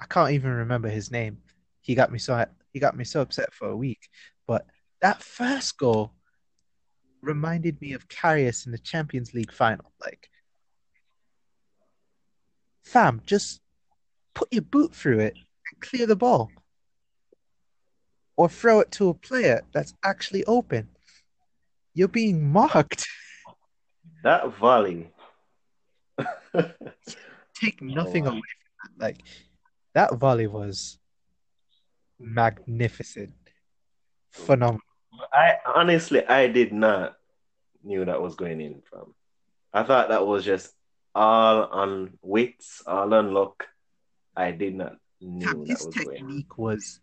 [0.00, 1.38] I can't even remember his name.
[1.80, 4.08] He got me so he got me so upset for a week.
[4.46, 4.66] But
[5.00, 6.12] that first goal
[7.22, 9.92] reminded me of Karius in the Champions League final.
[10.00, 10.28] Like,
[12.88, 13.60] fam, just
[14.34, 16.50] put your boot through it and clear the ball.
[18.36, 20.88] Or throw it to a player that's actually open.
[21.94, 23.06] You're being marked.
[24.22, 25.10] that volley.
[27.54, 29.04] Take nothing Oh, away from that.
[29.04, 29.18] Like
[29.94, 30.98] that volley was
[32.20, 33.34] magnificent.
[34.30, 34.80] Phenomenal.
[35.32, 37.16] I honestly, I did not
[37.82, 39.14] knew that was going in from.
[39.72, 40.72] I thought that was just
[41.14, 43.66] all on wits, all on luck.
[44.36, 46.18] I did not that His was going.
[46.18, 47.00] technique was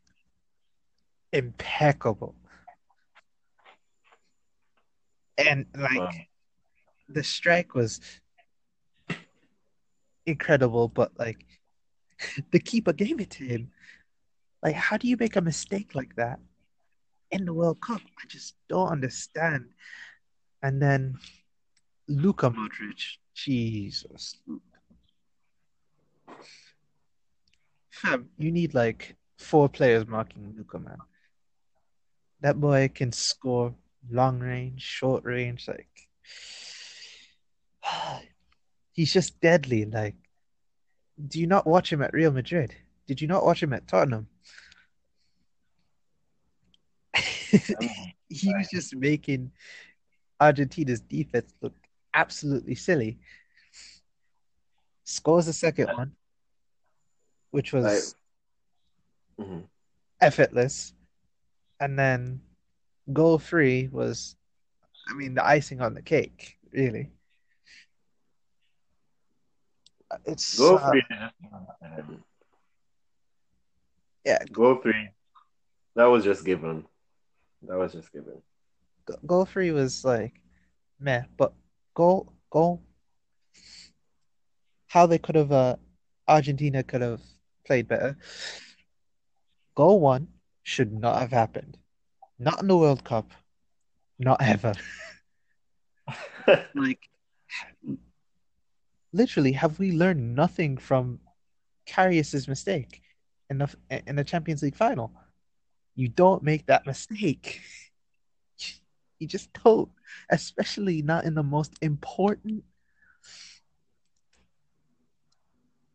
[1.31, 2.35] impeccable.
[5.37, 6.11] And like Wow.
[7.09, 7.99] the strike was
[10.25, 11.45] incredible, but like
[12.51, 13.71] the keeper gave it to him.
[14.63, 16.39] Like, how do you make a mistake like that
[17.31, 18.01] in the World Cup?
[18.01, 19.65] I just don't understand.
[20.63, 21.17] And then
[22.07, 24.37] Luka Modric, Jesus.
[27.91, 30.97] Fam, you need like four players marking Luka, man.
[32.41, 33.75] That boy can score
[34.09, 35.87] long range, short range, like
[38.93, 39.85] he's just deadly.
[39.85, 40.15] Like,
[41.27, 42.73] do you not watch him at Real Madrid?
[43.07, 44.27] Did you not watch him at Tottenham?
[48.27, 49.51] He was just making
[50.41, 51.75] Argentina's defense look
[52.15, 53.19] absolutely silly.
[55.03, 56.13] Scores the second one,
[57.51, 58.15] which was
[59.39, 59.63] mhm.
[60.19, 60.93] effortless,
[61.79, 62.41] and then
[63.13, 64.35] goal three was,
[65.09, 67.11] I mean, the icing on the cake, really.
[70.25, 71.03] It's goal uh, three.
[74.25, 75.09] yeah, Goal three.
[75.95, 76.85] That was just given.
[77.67, 78.41] That was just given.
[79.25, 80.41] goal three was like
[80.99, 81.53] meh, but
[81.95, 82.83] goal goal
[84.87, 85.75] how they could have uh
[86.27, 87.21] Argentina could have
[87.65, 88.17] played better.
[89.75, 90.27] Goal one
[90.63, 91.77] should not have happened.
[92.39, 93.31] Not in the World Cup,
[94.19, 94.73] not ever.
[96.75, 97.09] Like
[99.11, 101.19] literally, have we learned nothing from
[101.87, 103.01] Karius's mistake
[103.49, 105.11] in the in the Champions League final?
[105.95, 107.61] You don't make that mistake.
[109.25, 109.89] You just don't,
[110.29, 112.63] especially not in the most important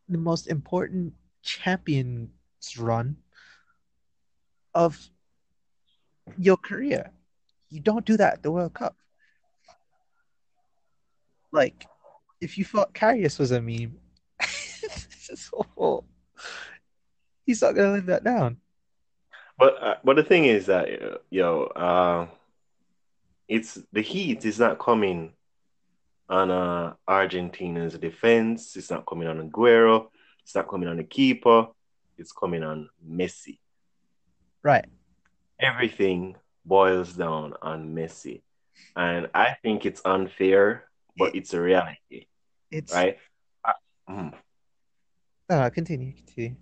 [0.09, 1.13] the most important
[1.45, 2.29] champions
[2.77, 3.17] run
[4.75, 4.99] of
[6.39, 7.13] your career.
[7.69, 8.97] You don't do that at the World Cup.
[11.53, 11.87] Like,
[12.41, 13.97] if you thought Karius was a meme.
[17.47, 18.57] He's not gonna live that down.
[19.57, 20.89] But uh, but the thing is that
[21.31, 22.27] yo, uh,
[23.51, 25.33] it's the heat is not coming
[26.29, 28.77] on uh, Argentina's defense.
[28.77, 30.07] It's not coming on Aguero.
[30.45, 31.67] It's not coming on the keeper.
[32.17, 33.59] It's coming on Messi.
[34.63, 34.85] Right.
[35.61, 38.43] Everything boils down on Messi,
[38.95, 40.85] and I think it's unfair,
[41.19, 42.27] but It, it's a reality,
[42.71, 43.19] it's right?
[43.65, 43.73] I,
[45.51, 46.55] no, continue, continue.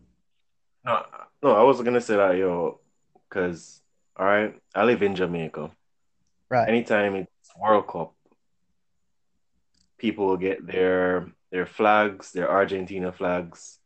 [0.84, 1.04] No,
[1.42, 2.80] no, I was gonna say that yo,
[3.28, 3.82] because
[4.16, 5.70] all right, I live in Jamaica.
[6.50, 6.68] Right.
[6.68, 8.14] Anytime it's World Cup,
[9.98, 13.78] people will get their their flags, their Argentina flags,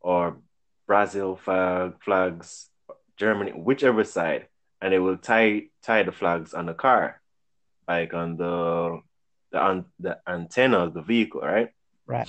[0.00, 0.38] or
[0.86, 2.68] Brazil flag flags,
[3.16, 4.46] Germany, whichever side,
[4.80, 7.20] and they will tie tie the flags on the car,
[7.88, 9.00] like on the
[9.50, 11.70] the on the antenna of the vehicle, right?
[12.06, 12.28] Right.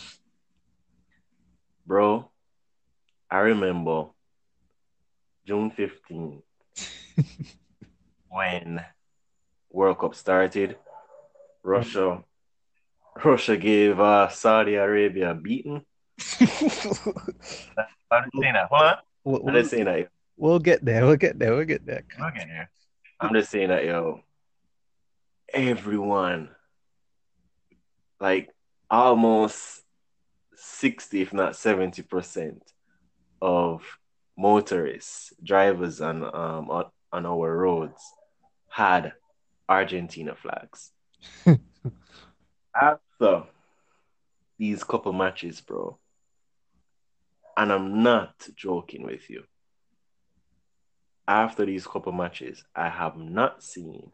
[1.86, 2.30] Bro,
[3.30, 4.08] I remember
[5.46, 6.44] June 15th
[8.30, 8.84] when
[9.72, 10.78] World Cup started.
[11.64, 12.24] Russia
[13.24, 15.84] Russia gave uh, Saudi Arabia a beating.
[16.40, 17.12] I'm just
[18.40, 18.68] saying that.
[18.70, 18.98] Hold on.
[19.24, 20.10] We'll, I'm we'll, just saying that.
[20.38, 21.06] we'll get there.
[21.06, 21.56] We'll get there.
[21.56, 22.04] We'll get there.
[22.20, 22.70] Look at here.
[23.20, 24.22] I'm just saying that, yo.
[25.54, 26.50] Everyone,
[28.20, 28.50] like
[28.90, 29.82] almost
[30.56, 32.62] 60, if not 70%
[33.42, 33.84] of
[34.38, 38.02] motorists, drivers on um on, on our roads
[38.70, 39.14] had
[39.72, 40.92] Argentina flags.
[42.76, 43.44] After
[44.60, 45.98] these couple matches, bro,
[47.56, 49.44] and I'm not joking with you.
[51.26, 54.12] After these couple matches, I have not seen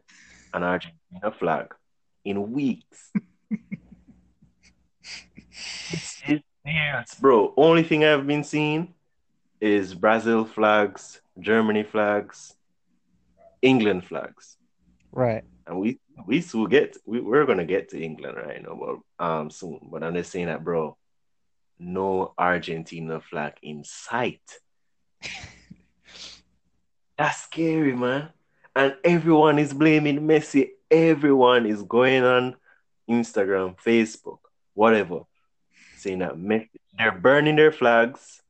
[0.54, 1.74] an Argentina flag
[2.24, 3.10] in weeks.
[5.90, 7.52] It's, it's yes, bro.
[7.56, 8.94] Only thing I've been seeing
[9.60, 12.54] is Brazil flags, Germany flags,
[13.60, 14.57] England flags,
[15.18, 15.42] Right.
[15.66, 19.50] and we we still get we, we're gonna get to England right now, but um
[19.50, 19.80] soon.
[19.90, 20.96] But I'm just saying that, bro.
[21.76, 24.60] No Argentina flag in sight.
[27.18, 28.28] That's scary, man.
[28.76, 30.68] And everyone is blaming Messi.
[30.88, 32.54] Everyone is going on
[33.10, 34.38] Instagram, Facebook,
[34.74, 35.22] whatever,
[35.96, 38.40] saying that Messi, they're burning their flags.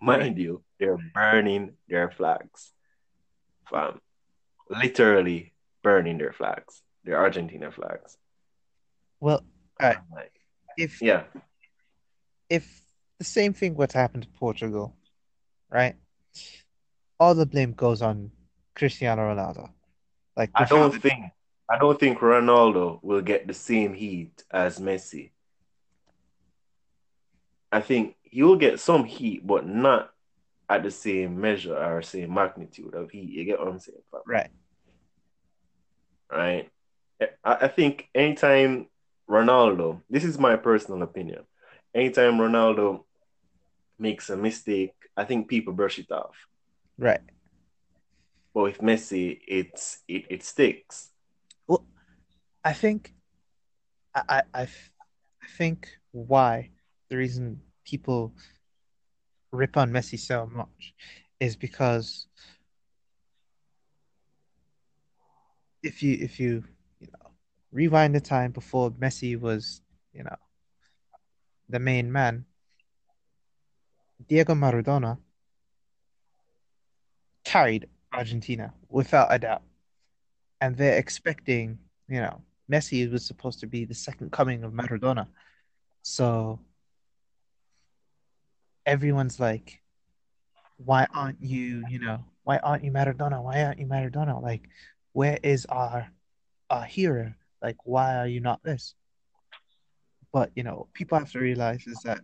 [0.00, 2.70] Mind you, they're burning their flags.
[3.68, 4.00] Fam.
[4.70, 8.16] Literally burning their flags, their Argentina flags.
[9.20, 9.44] Well,
[9.80, 9.96] all right.
[9.96, 10.32] Uh, like,
[10.76, 11.24] If yeah,
[12.48, 12.80] if
[13.18, 14.94] the same thing were to happen to Portugal,
[15.70, 15.96] right?
[17.20, 18.30] All the blame goes on
[18.74, 19.70] Cristiano Ronaldo.
[20.36, 21.32] Like I don't think
[21.68, 25.30] I don't think Ronaldo will get the same heat as Messi.
[27.70, 30.10] I think he will get some heat, but not
[30.70, 33.30] at the same measure or same magnitude of heat.
[33.30, 34.50] You get what I'm saying, right.
[36.30, 36.70] Right?
[37.20, 38.86] I, I think anytime
[39.28, 41.44] Ronaldo, this is my personal opinion,
[41.94, 43.04] anytime Ronaldo
[43.98, 46.36] makes a mistake, I think people brush it off.
[46.96, 47.20] Right.
[48.54, 51.10] But with Messi, it's it, it sticks.
[51.66, 51.84] Well,
[52.64, 53.14] I think
[54.14, 56.70] I I I I think why
[57.08, 58.34] the reason people
[59.52, 60.94] rip on Messi so much
[61.40, 62.26] is because
[65.82, 66.64] if you if you
[67.00, 67.30] you know
[67.72, 69.80] rewind the time before Messi was
[70.12, 70.36] you know
[71.68, 72.44] the main man,
[74.28, 75.18] Diego Maradona
[77.44, 79.62] carried Argentina without a doubt,
[80.60, 85.26] and they're expecting you know Messi was supposed to be the second coming of Maradona,
[86.02, 86.58] so
[88.86, 89.80] everyone's like,
[90.78, 93.42] why aren't you you know why aren't you Maradona?
[93.42, 94.42] Why aren't you Maradona?
[94.42, 94.70] Like,
[95.18, 96.08] where is our
[96.70, 97.34] our hero?
[97.60, 98.94] Like, why are you not this?
[100.32, 102.20] But you know, people have to realize is that,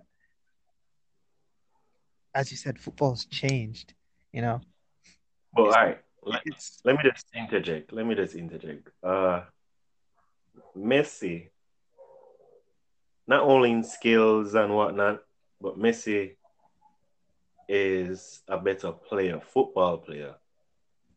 [2.37, 3.95] as you said, football's changed.
[4.33, 4.61] You know,
[5.57, 5.99] Well, all it's right.
[6.23, 6.43] Let,
[6.85, 7.93] let me just interject.
[7.93, 8.89] Let me just interject.
[9.03, 9.41] Uh,
[10.77, 11.51] Messi,
[13.27, 15.19] not only in skills and whatnot,
[15.61, 16.37] but Messi
[17.69, 20.37] is a better player, football player,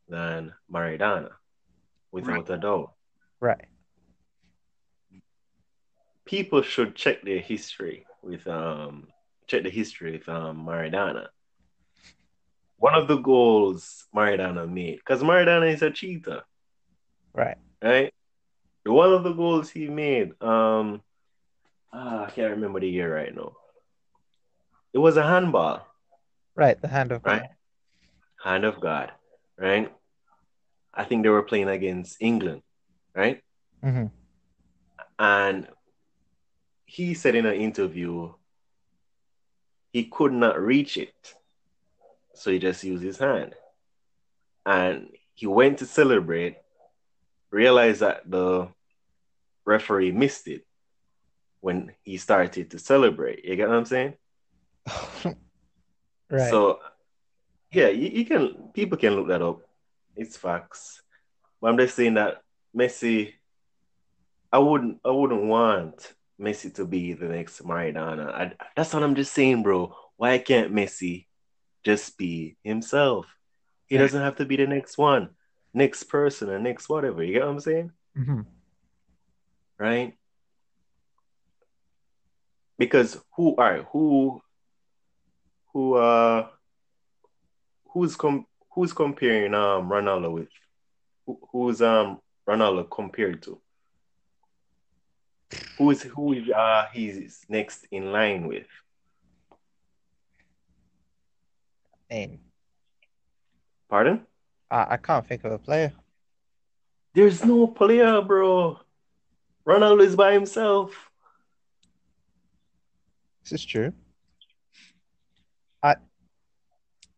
[0.09, 1.36] than Maradona,
[2.21, 2.91] right, without a doubt.
[3.39, 3.65] right,
[6.25, 9.07] People should check their history with um
[9.47, 11.27] check the history with um Maradona.
[12.77, 16.43] One of the goals Maradona made, because Maradona is a cheater,
[17.33, 18.13] right, right?
[18.85, 21.01] One of the goals he made, um,
[21.91, 23.53] ah, I can't remember the year right now.
[24.93, 25.85] It was a handball,
[26.55, 26.79] right.
[26.81, 27.41] The hand of God.
[27.41, 27.49] right?
[28.43, 29.11] Hand of God,
[29.57, 29.91] right?
[30.97, 32.63] I think they were playing against England,
[33.15, 33.41] right?
[33.83, 34.07] hmm
[35.19, 35.67] And
[36.85, 38.33] he said in an interview
[39.93, 41.35] he could not reach it,
[42.33, 43.53] so he just used his hand.
[44.65, 46.57] And he went to celebrate,
[47.51, 48.69] realized that the
[49.65, 50.65] referee missed it
[51.61, 53.45] when he started to celebrate.
[53.45, 54.13] You get what I'm saying?
[56.29, 56.51] Right.
[56.51, 56.79] So
[57.71, 59.66] yeah, you, you can people can look that up.
[60.17, 61.01] It's facts.
[61.61, 62.41] But I'm just saying that
[62.75, 63.33] Messi,
[64.51, 68.29] I wouldn't I wouldn't want Messi to be the next Maradona.
[68.31, 69.95] I, that's what I'm just saying, bro.
[70.17, 71.25] Why can't Messi
[71.83, 73.27] just be himself?
[73.85, 75.29] He doesn't have to be the next one,
[75.73, 77.23] next person, or next whatever.
[77.23, 77.91] You get what I'm saying?
[78.15, 78.41] hmm
[79.79, 80.13] Right?
[82.77, 84.41] Because who all right, who
[85.73, 86.47] who uh
[87.93, 88.45] who's com
[88.77, 90.49] who's comparing um Ronaldo with
[91.25, 93.59] who, who's um Ronaldo compared to?
[95.79, 98.67] Who is who is uh he's next in line with?
[102.11, 102.37] And
[103.89, 104.27] Pardon?
[104.69, 105.91] I, I can't think of a player.
[107.15, 108.77] There's no player, bro.
[109.67, 111.09] Ronaldo is by himself.
[113.43, 113.91] This is true.
[115.81, 115.95] I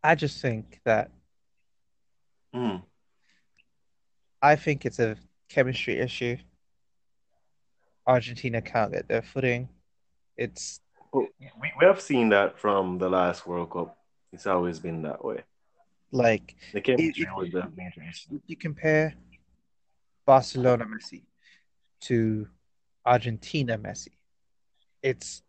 [0.02, 1.12] I just think that
[2.56, 2.84] Mm.
[4.42, 5.18] I think it's a
[5.50, 6.38] chemistry issue.
[8.08, 9.70] Argentina can't get their footing.
[10.38, 10.80] It's
[11.14, 13.98] But we, we have seen that from the last World Cup.
[14.32, 15.44] It's always been that way.
[16.12, 18.40] like The chemistry if was the major issue.
[18.48, 19.14] you compare
[20.26, 21.24] Barcelona Messi
[22.02, 22.48] to
[23.06, 24.14] Argentina Messi,
[25.02, 25.42] it's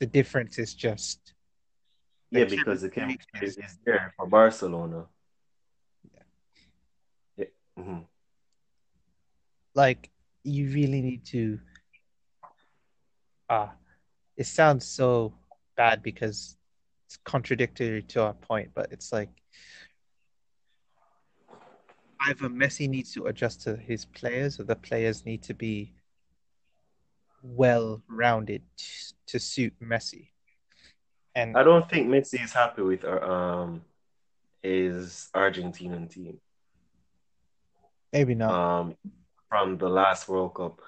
[0.00, 1.34] the difference is just
[2.30, 5.06] Yeah, because the chemistry chemistry is, is is there for Barcelona.
[7.76, 7.82] Yeah.
[7.84, 8.06] Mhm.
[9.74, 10.10] like
[10.44, 11.58] you really need to
[13.48, 13.72] ah
[14.36, 15.32] it sounds so
[15.76, 16.56] bad because
[17.06, 19.28] it's contradictory to our point, but it's like
[22.20, 25.94] either Messi needs to adjust to his players or the players need to be
[27.42, 28.62] well rounded
[29.26, 30.28] to suit Messi.
[31.34, 33.82] And I don't think Messi is happy with uh, um
[34.62, 36.40] his Argentinian team
[38.12, 38.50] maybe not.
[38.50, 38.96] um
[39.48, 40.80] from the last World Cup,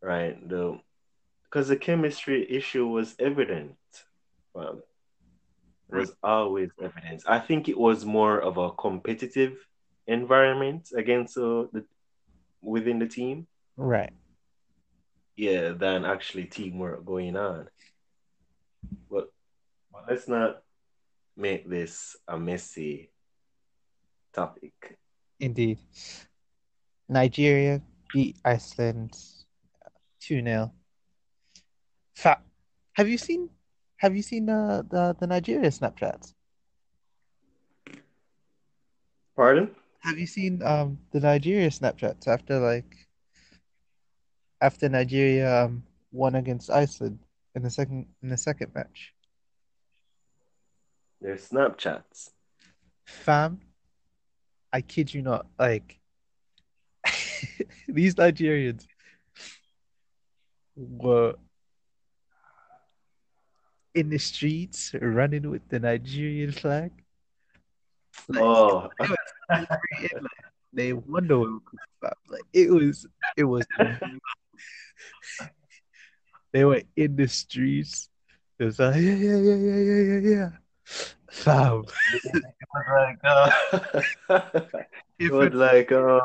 [0.00, 0.36] right?
[0.48, 0.80] The
[1.44, 3.76] because the chemistry issue was evident.
[4.56, 7.22] It was always evident.
[7.28, 9.58] I think it was more of a competitive
[10.06, 11.84] environment against uh, the
[12.62, 14.12] within the team, Right.
[15.36, 17.68] yeah, than actually teamwork going on.
[19.10, 19.28] But,
[19.92, 20.62] but let's not
[21.36, 23.11] make this a messy
[24.32, 24.98] topic.
[25.40, 25.78] Indeed.
[27.08, 27.80] Nigeria
[28.12, 29.16] beat Iceland
[30.20, 30.70] 2-0.
[32.14, 32.38] Fa
[32.94, 33.48] have you seen
[33.96, 36.34] have you seen the the, the Nigeria Snapchats?
[39.36, 39.70] Pardon?
[40.00, 42.94] Have you seen um the Nigeria Snapchats after like
[44.60, 47.18] after Nigeria um won against Iceland?
[47.54, 49.12] in the second in the second match.
[51.20, 52.30] Their Snapchats.
[53.04, 53.60] Fam,
[54.72, 55.98] I kid you not, like
[57.88, 58.86] these Nigerians
[60.76, 61.34] were
[63.94, 66.90] in the streets running with the Nigerian flag.
[68.28, 68.88] Like, Oh,
[70.72, 71.80] they won the World Cup.
[72.00, 72.12] fam.
[72.28, 73.06] Like it was,
[73.36, 73.66] it was.
[76.52, 78.08] they were in the streets.
[78.58, 80.50] It was like yeah, yeah, yeah, yeah, yeah, yeah, yeah.
[81.32, 82.22] Fam, it
[82.74, 83.50] was like uh,
[85.18, 86.20] it was like uh,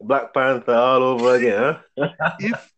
[0.00, 2.30] Black Panther all over again, huh?
[2.40, 2.72] if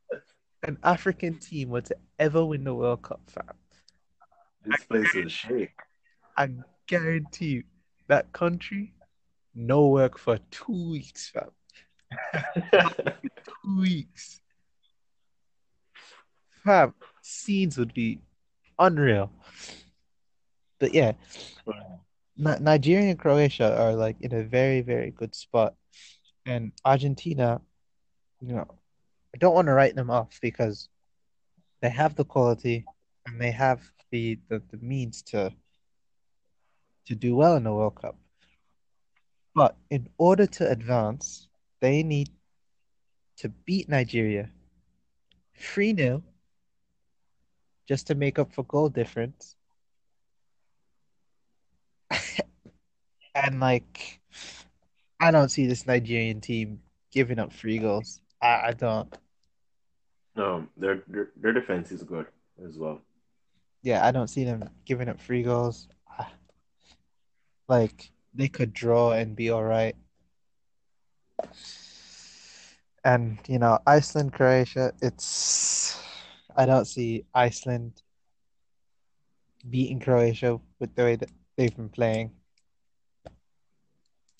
[0.64, 3.54] an African team were to ever win the World Cup, fam,
[4.64, 5.70] This place will shake.
[6.36, 6.50] I
[6.88, 7.62] guarantee you
[8.08, 8.92] that country
[9.54, 11.50] no work for two weeks, fam.
[13.14, 14.40] Two weeks,
[16.64, 16.94] fam.
[17.22, 18.18] Scenes would be
[18.76, 19.30] unreal.
[20.80, 21.12] But yeah,
[22.36, 25.74] Ni- Nigeria and Croatia are like in a very, very good spot.
[26.46, 27.60] And Argentina,
[28.40, 28.66] you know,
[29.34, 30.88] I don't want to write them off because
[31.82, 32.86] they have the quality
[33.26, 35.52] and they have the the, the means to
[37.06, 38.16] to do well in the World Cup.
[39.54, 41.48] But in order to advance,
[41.80, 42.30] they need
[43.38, 44.50] to beat Nigeria
[45.58, 46.22] 3-0
[47.88, 49.56] just to make up for goal difference.
[53.34, 54.20] And like
[55.20, 56.82] I don't see this Nigerian team
[57.12, 58.20] giving up free goals.
[58.42, 59.16] I, I don't.
[60.36, 62.26] No, their, their their defense is good
[62.64, 63.00] as well.
[63.82, 65.88] Yeah, I don't see them giving up free goals.
[66.18, 66.32] Ah,
[67.68, 69.96] Like they could draw and be all right.
[73.04, 76.00] And you know, Iceland, Croatia, it's
[76.56, 78.02] I don't see Iceland
[79.68, 81.30] beating Croatia with the way that
[81.60, 82.30] they've been playing.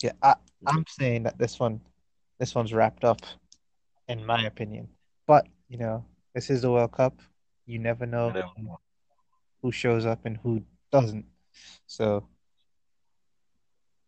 [0.03, 1.83] Yeah, I, I'm saying that this one
[2.39, 3.21] this one's wrapped up,
[4.09, 4.89] in my opinion.
[5.27, 6.03] But, you know,
[6.35, 7.21] this is the World Cup.
[7.67, 8.33] You never know
[9.61, 11.27] who shows up and who doesn't.
[11.87, 12.27] So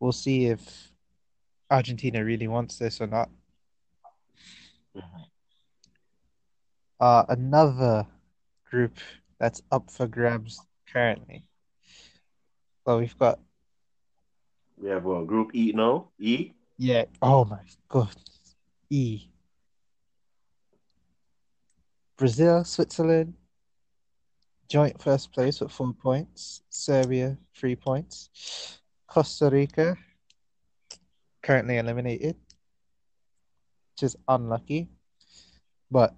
[0.00, 0.90] we'll see if
[1.70, 3.28] Argentina really wants this or not.
[4.96, 5.26] Mhm.
[6.98, 8.06] Uh, another
[8.70, 8.96] group
[9.38, 10.58] that's up for grabs
[10.90, 11.44] currently.
[12.84, 13.38] Well, we've got,
[14.76, 16.08] We have uh, Group E now.
[16.18, 16.52] E.
[16.78, 18.14] yeah, oh my God.
[18.90, 19.28] E.
[22.16, 23.34] Brazil, Switzerland,
[24.68, 26.62] joint first place with four points.
[26.70, 28.80] Serbia, three points.
[29.06, 29.96] Costa Rica,
[31.42, 32.36] currently eliminated,
[33.92, 34.88] which is unlucky.
[35.90, 36.14] But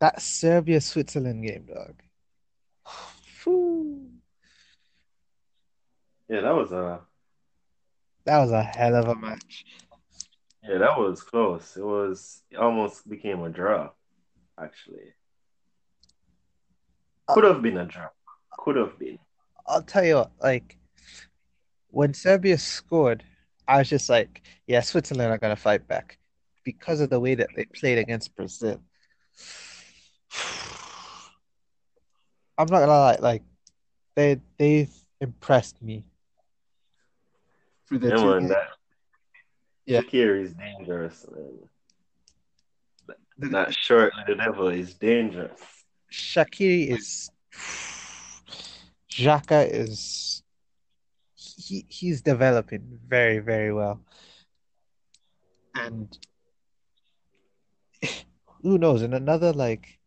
[0.00, 2.02] that Serbia Switzerland game, dog.
[6.28, 7.00] Yeah, that was a
[8.24, 9.64] That was a hell of a match.
[10.62, 11.76] yeah, that was close.
[11.76, 13.90] It was it almost became a draw,
[14.60, 15.14] actually.
[17.28, 18.08] Uh, Could have been a draw.
[18.58, 19.18] Could have been.
[19.66, 20.78] I'll tell you what, like
[21.88, 23.22] when Serbia scored,
[23.68, 26.18] I was just like, yeah, Switzerland are gonna fight back
[26.64, 28.80] because of the way that they played against Brazil.
[32.62, 33.42] I'm not gonna lie, like
[34.14, 36.04] they they've impressed me
[37.88, 38.68] through the Yeah, two man, that
[39.84, 40.00] Yeah.
[40.02, 41.68] Shaqiri is dangerous, man.
[43.38, 45.60] The- That short little devil is dangerous.
[46.12, 47.30] Shaqiri is
[49.10, 50.44] Xhaka is
[51.34, 54.00] he he's developing very, very well.
[55.74, 56.16] And
[58.62, 60.01] who knows, in another like Za-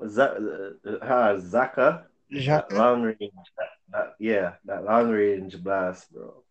[0.00, 6.42] uh, uh, Xhaka, that long range, that, that yeah, that long range blast, bro.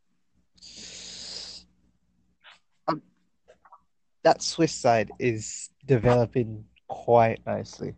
[2.88, 3.02] um,
[4.24, 7.94] that Swiss side is developing quite nicely.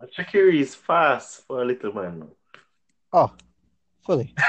[0.00, 2.28] But Shaqiri is fast for a little man.
[3.12, 3.32] Oh,
[4.04, 4.34] fully.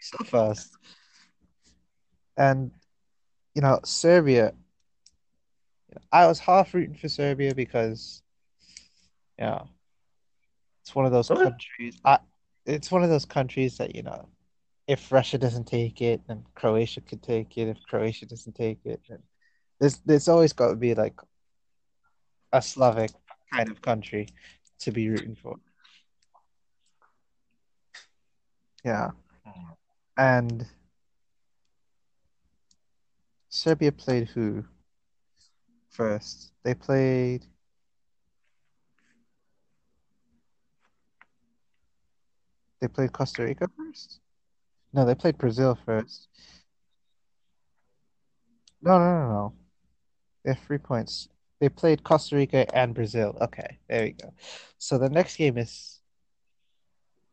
[0.00, 0.76] So fast.
[2.36, 2.70] And
[3.54, 4.54] you know, Serbia,
[6.12, 8.22] I was half rooting for Serbia because
[9.38, 9.62] yeah,
[10.82, 11.42] it's one of those What?
[11.42, 11.98] countries.
[12.04, 12.18] I
[12.66, 14.28] it's one of those countries that, you know,
[14.86, 17.68] if Russia doesn't take it, then Croatia could take it.
[17.68, 19.18] If Croatia doesn't take it, then
[19.80, 21.18] there's there's always got to be like
[22.52, 23.10] a Slavic
[23.52, 24.28] kind of country
[24.80, 25.56] to be rooting for.
[28.84, 29.10] Yeah.
[30.16, 30.66] And
[33.48, 34.64] Serbia played who?
[35.98, 36.52] First.
[36.62, 37.44] They played.
[42.80, 44.20] They played Costa Rica first.
[44.92, 46.28] No, they played Brazil first.
[48.80, 49.52] No, no, no, no.
[50.44, 51.28] They have three points.
[51.60, 53.36] They played Costa Rica and Brazil.
[53.40, 54.32] Okay, there we go.
[54.78, 56.00] So the next game is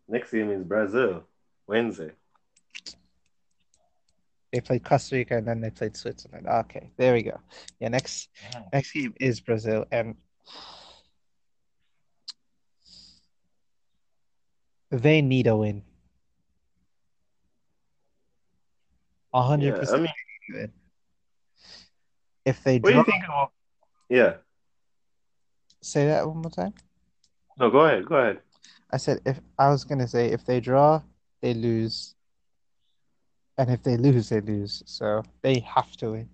[0.08, 1.24] Next game is Brazil,
[1.68, 2.12] Wednesday.
[4.56, 6.48] They played Costa Rica and then they played Switzerland.
[6.48, 7.42] Okay, there we go.
[7.82, 8.30] Yeah, next
[8.72, 10.16] next game is Brazil and
[14.92, 15.84] they need a win.
[19.34, 20.72] A hundred Yeah, I percent mean.
[22.46, 23.52] If they what do draw, you think about?
[24.10, 24.38] Yeah,
[25.82, 26.74] say that one more time.
[27.60, 28.42] no, go ahead, go ahead.
[28.92, 31.02] I said if I was gonna say if they draw,
[31.42, 32.15] they lose,
[33.58, 34.84] and if they lose, they lose.
[34.86, 36.30] So they have to win.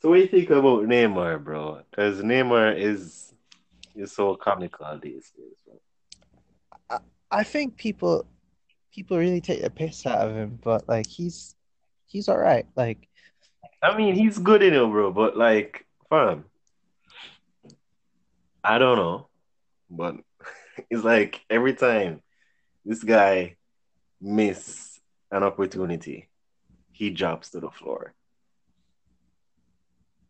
[0.00, 1.82] So what do you think about Neymar, bro?
[1.90, 3.34] Because Neymar is
[3.96, 5.80] is so comical these days, bro.
[6.88, 6.98] I,
[7.30, 8.26] I think people
[8.92, 11.56] people really take the piss out of him, but like he's
[12.06, 12.66] he's all right.
[12.76, 13.08] Like
[13.82, 16.44] I mean, he's good in it, bro, but like, fam,
[18.64, 19.28] I don't know,
[19.90, 20.16] but
[20.90, 22.22] it's like every time
[22.84, 23.56] this guy
[24.20, 24.97] miss
[25.30, 26.28] an opportunity,
[26.92, 28.14] he drops to the floor.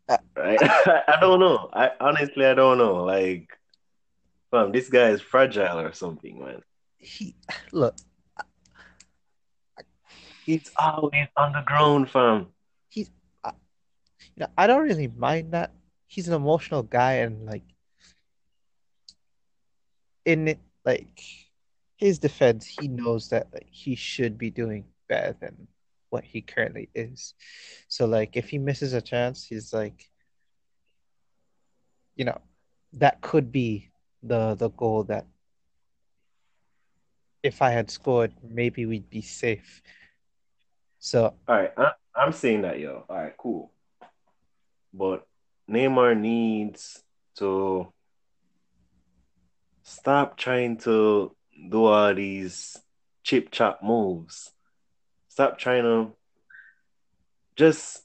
[0.07, 0.59] Uh, Right?
[1.07, 1.69] I don't know.
[1.73, 3.03] I honestly, I don't know.
[3.03, 3.49] Like,
[4.51, 6.61] fam, this guy is fragile or something, man.
[6.97, 7.35] he
[7.71, 7.95] look,
[10.45, 12.47] He's always on the ground, fam.
[12.89, 13.11] he's
[13.43, 13.51] I,
[14.35, 15.71] you know I don't really mind that.
[16.07, 17.61] He's an emotional guy, and like
[20.25, 21.21] in it, like
[21.99, 25.67] his defense, he knows that like he should be doing better than
[26.09, 27.33] what he currently is.
[27.89, 30.09] So like if he misses a chance, he's like,
[32.15, 32.39] you know,
[32.93, 33.89] that could be
[34.23, 35.25] the the goal that
[37.43, 39.81] if I had scored, maybe we'd be safe.
[40.99, 43.03] So All right, I, I'm saying that, yo.
[43.09, 43.73] All right, cool.
[44.93, 45.27] But
[45.69, 47.03] Neymar needs
[47.35, 47.91] to
[49.83, 51.35] stop trying to
[51.69, 52.77] do all these
[53.23, 54.51] chip chop moves.
[55.27, 56.11] Stop trying to
[57.55, 58.03] just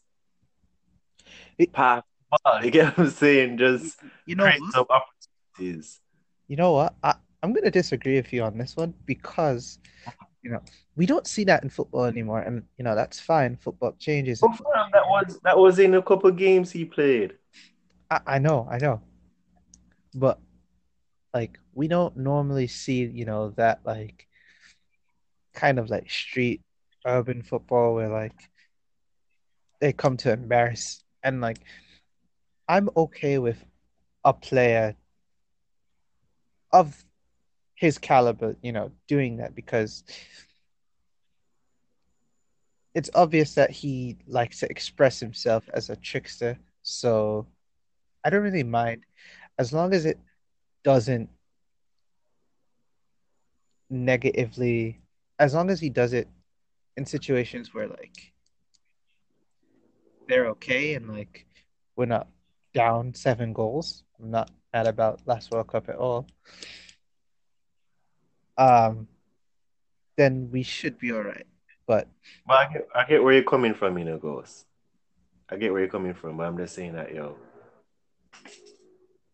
[1.59, 2.61] It- pass the ball.
[2.65, 3.59] You get what I'm saying?
[3.59, 6.01] Just you know some opportunities.
[6.49, 6.95] You know what?
[7.03, 9.79] I, I'm gonna disagree with you on this one because,
[10.43, 10.61] you know,
[10.97, 13.57] we don't see that in football anymore, and you know that's fine.
[13.57, 14.41] Football changes.
[14.41, 17.35] That was that was in a couple games he played.
[18.11, 19.01] I, I know, I know,
[20.15, 20.39] but
[21.33, 24.27] like we don't normally see, you know, that like
[25.53, 26.63] kind of like street
[27.07, 28.35] urban football where like
[29.81, 31.59] they come to embarrass and like
[32.69, 33.63] I'm okay with
[34.25, 34.97] a player
[36.73, 37.05] of
[37.75, 40.05] his caliber, you know, doing that because
[42.95, 46.59] it's obvious that he likes to express himself as a trickster.
[46.83, 47.47] So
[48.25, 49.05] I don't really mind
[49.59, 50.19] as long as it
[50.85, 51.29] doesn't
[53.91, 55.01] negatively,
[55.39, 56.29] as long as he does it
[56.97, 58.33] in situations where like
[60.29, 61.47] they're okay and like
[61.97, 62.29] we're not
[62.73, 64.03] down seven goals.
[64.21, 66.27] I'm not mad about last World Cup at all.
[68.57, 69.09] Um,
[70.17, 71.47] then we should be all right.
[71.87, 72.09] But
[72.47, 74.67] But I get, I get where you're coming from, you know, Ghost.
[75.49, 77.37] I get where you're coming from, but I'm just saying that, yo,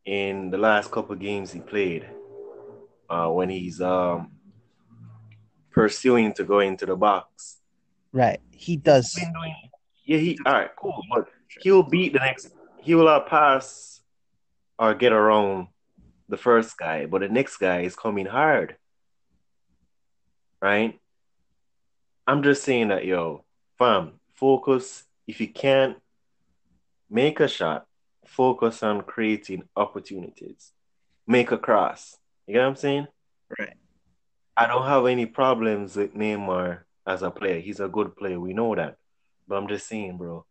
[0.04, 2.06] in the last couple games he played,
[3.08, 4.32] uh, when he's um
[5.70, 7.58] pursuing to go into the box,
[8.12, 9.14] right, he does.
[9.14, 9.54] been doing,
[10.04, 11.28] yeah, he all right, cool, but
[11.62, 12.50] he'll beat the next,
[12.80, 14.00] he will pass
[14.78, 15.68] or get around
[16.28, 18.76] the first guy, but the next guy is coming hard,
[20.60, 20.98] right?
[22.26, 23.44] I'm just saying that, yo,
[23.76, 25.04] fam, focus.
[25.26, 25.96] If you can't
[27.10, 27.86] make a shot,
[28.24, 30.72] focus on creating opportunities.
[31.26, 32.16] Make a cross.
[32.46, 33.06] You get what I'm saying?
[33.58, 33.74] Right.
[34.60, 37.60] I don't have any problems with Neymar as a player.
[37.60, 38.38] He's a good player.
[38.38, 38.98] We know that.
[39.48, 40.44] But I'm just saying, bro,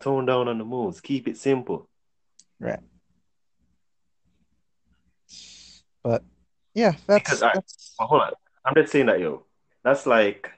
[0.00, 1.00] tone down on the moves.
[1.00, 1.88] Keep it simple.
[2.60, 2.80] Right.
[6.02, 6.24] But
[6.74, 7.94] yeah, that's, Because I, that's...
[7.98, 8.32] hold on.
[8.66, 9.46] I'm just saying that, yo,
[9.82, 10.50] that's like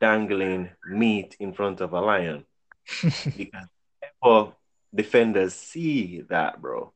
[0.00, 2.46] dangling meat in front of a lion.
[3.02, 3.68] because
[4.22, 4.48] if
[4.94, 6.94] defenders see that, bro,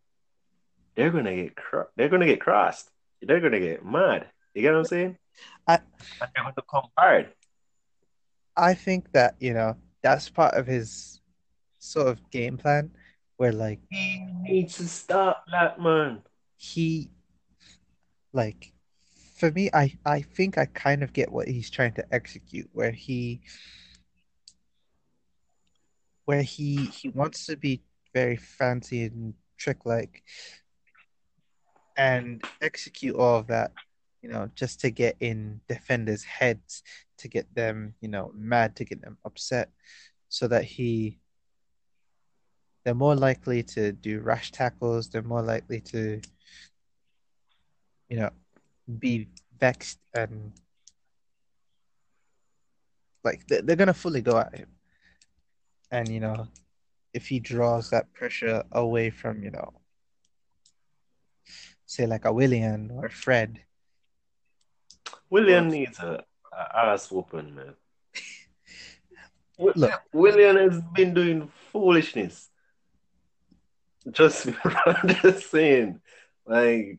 [0.95, 2.89] they're gonna get cr- they're gonna get crossed.
[3.20, 4.28] They're gonna get mad.
[4.55, 5.18] You get what I'm saying?
[5.66, 5.74] I-
[6.20, 7.32] and they're gonna come hard.
[8.57, 11.20] I think that, you know, that's part of his
[11.78, 12.90] sort of game plan
[13.36, 16.22] where like He needs to stop that man.
[16.57, 17.11] he
[18.32, 18.72] like
[19.36, 22.90] for me I I think I kind of get what he's trying to execute where
[22.90, 23.40] he
[26.26, 27.82] where he he wants to be
[28.12, 30.22] very fancy and trick like
[31.96, 33.72] and execute all of that
[34.23, 36.83] you know just to get in defenders heads
[37.18, 39.71] to get them you know mad to get them upset
[40.29, 41.18] so that he
[42.85, 46.21] they're more likely to do rash tackles they're more likely to
[48.09, 48.31] you know
[48.99, 50.53] be vexed and
[53.25, 54.68] like they're, they're gonna fully go at him.
[55.91, 56.49] And you know
[57.12, 59.73] if he draws that pressure away from you know
[61.87, 63.61] say like a Willian or Fred
[65.31, 67.74] Willian needs a, a ass whooping, man.
[69.59, 69.93] Look.
[70.12, 72.49] Willian has been doing foolishness.
[74.11, 74.49] Just
[75.22, 76.01] just saying,
[76.47, 76.99] like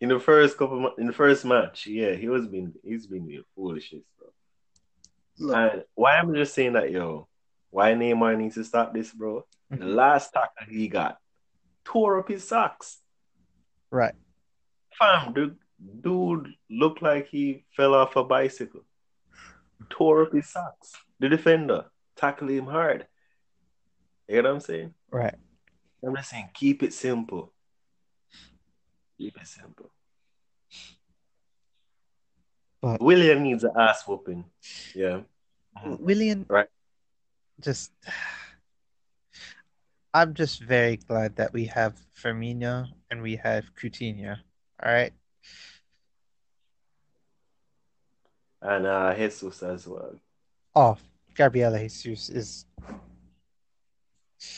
[0.00, 3.44] in the first couple in the first match, yeah, he was been he's been doing
[3.56, 4.28] foolishness, bro.
[5.38, 7.26] look And why am I'm just saying that, yo,
[7.70, 9.44] why Neymar needs to stop this, bro?
[9.70, 9.94] The Mhm.
[9.94, 11.18] last tackle he got
[11.84, 13.00] tore up his socks.
[13.90, 14.14] right
[14.98, 15.56] Fam, the
[16.02, 18.84] dude looked like he fell off a bicycle.
[19.90, 20.92] Tore up his socks.
[21.20, 23.06] The defender tackled him hard.
[24.28, 24.94] You know what I'm saying?
[25.10, 25.34] right
[26.06, 27.52] I'm just saying, keep it simple.
[29.18, 29.90] Keep it simple.
[32.82, 34.44] but Willian needs an ass whooping.
[34.94, 35.20] Yeah.
[35.84, 36.46] Willian.
[36.48, 36.68] Right.
[37.60, 37.92] just
[40.12, 44.36] I'm just very glad that we have Firmino and we have Coutinho.
[44.82, 45.12] All right.
[48.64, 50.14] And uh Jesus as well.
[50.74, 50.96] Oh,
[51.36, 52.66] Gabriel Jesus is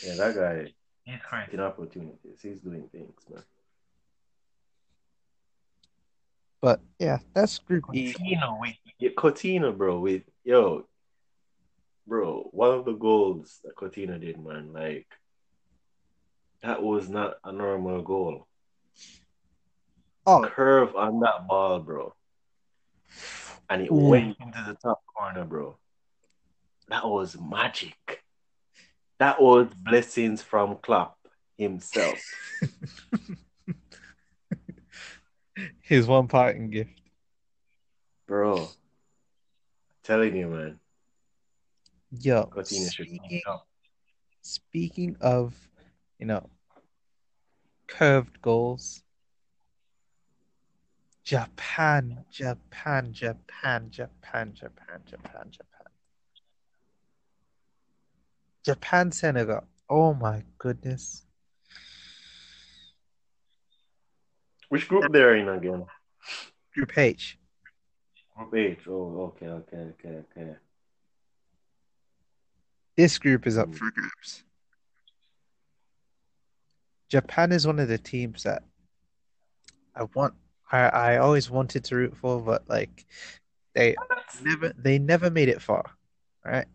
[0.01, 2.39] Yeah, that guy he's creating opportunities.
[2.41, 3.43] He's doing things, man.
[6.61, 8.13] but yeah, that's group E.
[8.13, 10.87] Coutinho with yeah, Coutinho, bro, with yo,
[12.07, 15.07] bro, one of the goals that Coutinho did, man, like
[16.63, 18.47] that was not a normal goal.
[20.25, 22.13] Oh, Curve on that ball, bro.
[23.69, 25.77] And it went into the top corner, bro.
[26.87, 28.23] That was magic.
[29.19, 31.17] That was blessings from Klopp
[31.57, 32.19] himself.
[35.81, 36.91] his one parting gift.
[38.27, 38.69] Bro.
[40.03, 40.79] telling you, man.
[42.11, 43.41] Yo, speaking,
[44.41, 45.53] speaking of,
[46.19, 46.49] you know,
[47.87, 49.03] curved goals,
[51.27, 55.87] Japan, Japan, Japan, Japan, Japan, Japan, Japan.
[58.63, 59.65] Japan, Senegal.
[59.89, 61.25] Oh my goodness.
[64.69, 65.85] Which group they're in again?
[66.73, 67.37] Group H.
[68.37, 68.87] Group H.
[68.87, 70.55] Oh, okay, okay, okay, okay.
[72.95, 73.99] This group is up for hmm.
[73.99, 74.45] grabs.
[77.09, 78.63] Japan is one of the teams that
[79.93, 80.33] I want
[80.71, 83.05] I, I always wanted to root for, but like
[83.73, 83.95] they
[84.43, 85.85] never they never made it far.
[86.43, 86.65] Right?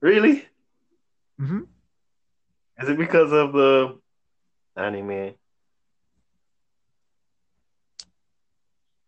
[0.00, 0.46] Really?
[1.40, 1.62] Mm-hmm.
[2.78, 3.98] Is it because of the
[4.76, 5.34] anime?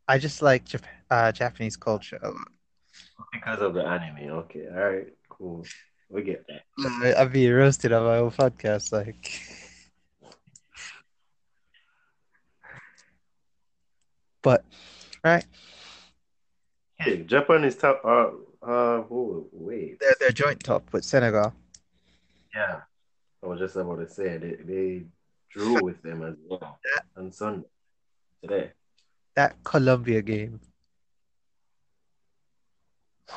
[0.07, 2.49] I just like Jap uh, Japanese culture a lot.
[3.32, 4.30] Because of the anime.
[4.30, 5.64] Okay, all right, cool.
[6.09, 7.18] We get that.
[7.18, 9.42] I'd be roasted on my own podcast, like.
[14.49, 14.64] But,
[15.22, 15.44] right,
[16.96, 18.01] Hey, Japan is top.
[18.03, 18.32] Uh,
[18.64, 20.01] uh, oh, wait.
[20.01, 21.53] they're they're joint top with Senegal.
[22.55, 22.80] Yeah.
[23.42, 25.03] I was just about to say they, they
[25.51, 26.78] drew with them as well
[27.14, 27.68] on Sunday
[28.40, 28.72] today.
[29.36, 30.61] That Colombia game.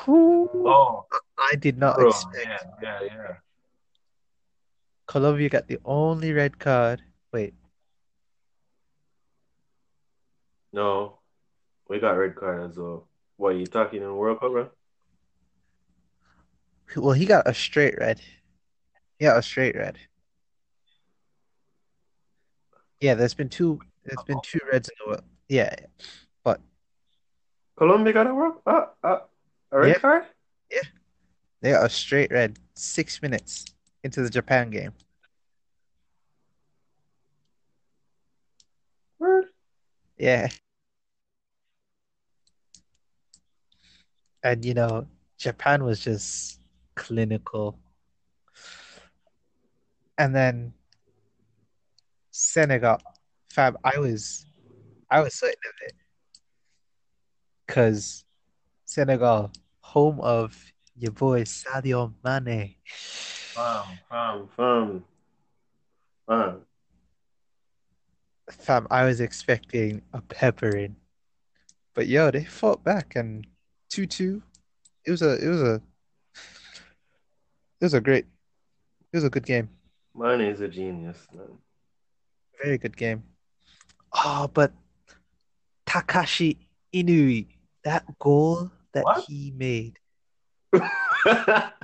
[0.06, 1.04] Whew, Oh,
[1.36, 3.34] I did not bro, expect yeah, yeah, yeah.
[5.06, 7.02] Colombia got the only red card.
[7.34, 7.52] Wait,
[10.72, 11.18] No,
[11.88, 13.08] we got red card as well.
[13.36, 14.70] What you talking in World Cup, bro?
[16.96, 18.20] well, he got a straight red.
[19.18, 19.98] Yeah, a straight red.
[23.00, 23.80] Yeah, there's been two.
[24.04, 25.24] There's been two reds in the world.
[25.48, 25.74] Yeah,
[26.44, 26.60] but
[27.76, 29.18] Colombia got a world uh, uh,
[29.72, 29.98] a red Yeah.
[29.98, 30.24] card?
[30.70, 30.82] Yeah,
[31.60, 33.64] they got a straight red six minutes
[34.04, 34.92] into the Japan game.
[40.22, 40.50] Yeah.
[44.44, 46.60] And you know, Japan was just
[46.94, 47.76] clinical.
[50.16, 50.74] And then
[52.30, 52.98] Senegal,
[53.50, 54.46] Fab, I was
[55.10, 55.94] I was sweating a it.
[57.66, 58.24] because
[58.84, 59.50] Senegal,
[59.80, 60.56] home of
[60.96, 62.76] your boy Sadio Mane.
[62.86, 65.04] Fam, fam, fam,
[66.28, 66.60] fam.
[68.50, 70.96] Fam, I was expecting a peppering.
[71.94, 73.46] But yo, they fought back and
[73.92, 74.42] 2-2.
[75.04, 75.74] It was a it was a
[77.80, 78.24] it was a great
[79.12, 79.68] it was a good game.
[80.14, 81.46] Mane is a genius, man.
[82.62, 83.22] Very good game.
[84.14, 84.72] Oh, but
[85.86, 86.56] Takashi
[86.94, 87.46] Inui,
[87.84, 89.24] that goal that What?
[89.26, 89.98] he made,
[90.72, 91.74] that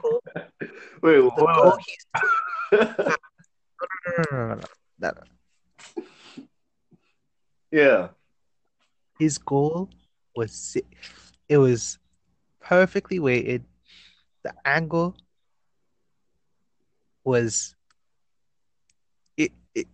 [0.00, 0.20] goal,
[1.02, 1.78] Wait, the goal
[2.72, 3.14] on.
[4.06, 4.60] No, no, no,
[5.00, 5.12] no, no,
[7.70, 8.08] yeah.
[9.18, 9.90] His goal
[10.36, 10.76] was
[11.48, 11.98] it was
[12.60, 13.64] perfectly weighted.
[14.42, 15.16] The angle
[17.24, 17.74] was
[19.36, 19.88] it, it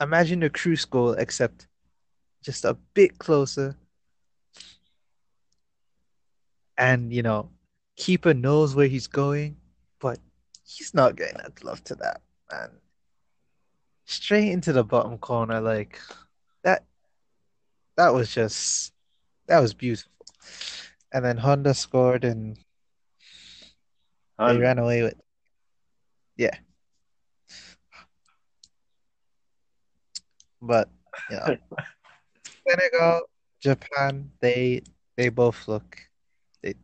[0.00, 1.66] imagine a Kroos goal except
[2.42, 3.74] just a bit closer
[6.78, 7.50] and you know
[7.96, 9.56] keeper knows where he's going
[9.98, 10.18] but
[10.64, 12.20] he's not getting that glove to that
[12.52, 12.70] man
[14.06, 16.00] straight into the bottom corner like
[16.62, 16.84] that
[17.96, 18.92] that was just
[19.48, 20.10] that was beautiful.
[21.12, 22.56] And then Honda scored and
[24.38, 25.14] they And ran away with
[26.36, 26.56] yeah.
[30.60, 30.88] But
[31.30, 31.56] you know
[32.68, 33.20] Senegal
[33.60, 34.82] Japan they
[35.16, 35.98] they both look
[36.62, 36.74] they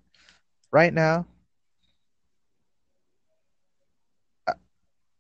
[0.71, 1.27] right now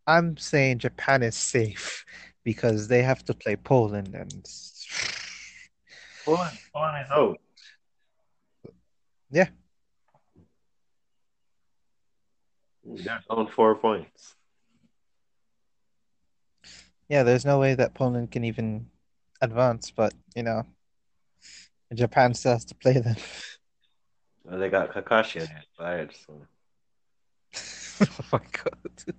[0.07, 2.05] I'm saying Japan is safe
[2.45, 4.45] because they have to play Poland and
[6.25, 7.39] Poland, Poland is out.
[9.31, 9.49] yeah
[12.85, 14.35] They're down four points.
[17.09, 18.87] yeah there's no way that Poland can even
[19.41, 20.65] advance but you know
[21.95, 23.17] Japan still has to play them
[24.45, 25.47] Well, they got Kakashi
[25.79, 26.47] fired, so
[28.03, 29.15] oh my God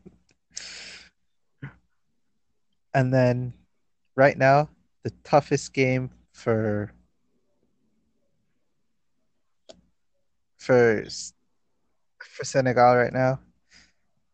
[2.94, 3.54] and then
[4.16, 4.70] right now
[5.04, 6.92] the toughest game for
[10.58, 11.04] for
[12.24, 13.40] for Senegal right now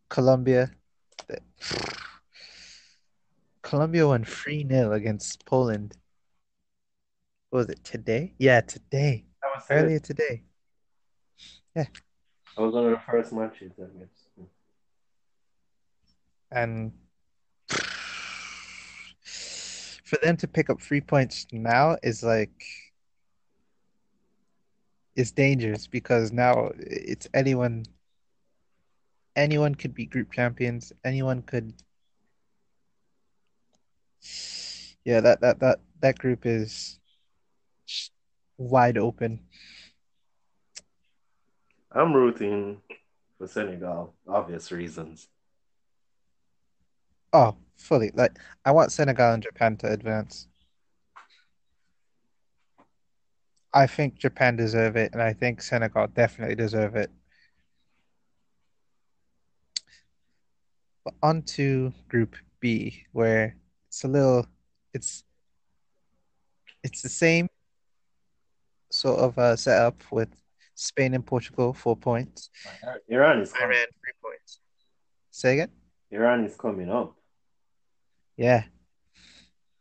[0.10, 0.72] Colombia
[3.62, 5.95] Colombia won 3-0 against Poland
[7.49, 9.74] what was it today yeah today was it.
[9.74, 10.43] earlier today
[11.76, 11.86] Yeah.
[12.55, 14.47] That was one of the first matches, I guess.
[16.51, 16.91] and
[20.10, 22.64] for them to pick up three points now is like
[25.16, 27.86] is dangerous because now it's anyone
[29.36, 31.74] anyone could be group champions anyone could
[35.05, 36.99] yeah that that that that group is
[38.57, 39.39] wide open
[41.91, 42.82] I'm rooting
[43.38, 45.28] for Senegal, obvious reasons.
[47.34, 50.47] oh fully like I want Senegal and Japan to advance
[53.73, 57.11] I think Japan deserve it and I think Senegal definitely deserve it
[61.09, 63.55] But on to Group B, where
[63.88, 64.45] it's a little,
[64.93, 65.23] it's
[66.84, 67.47] it's the same
[68.91, 70.30] sort of uh, setup with
[70.75, 72.49] Spain and Portugal, four points.
[73.07, 73.77] Iran is coming.
[73.77, 74.59] Iran, three points.
[75.32, 75.69] Say again?
[76.11, 77.15] Iran is coming up.
[78.39, 78.63] Yeah.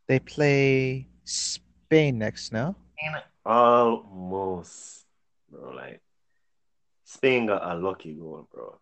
[0.09, 2.75] They play Spain next now.
[3.45, 5.05] Almost,
[5.49, 5.71] bro.
[5.71, 6.01] Like
[7.05, 8.77] Spain got a lucky goal, bro.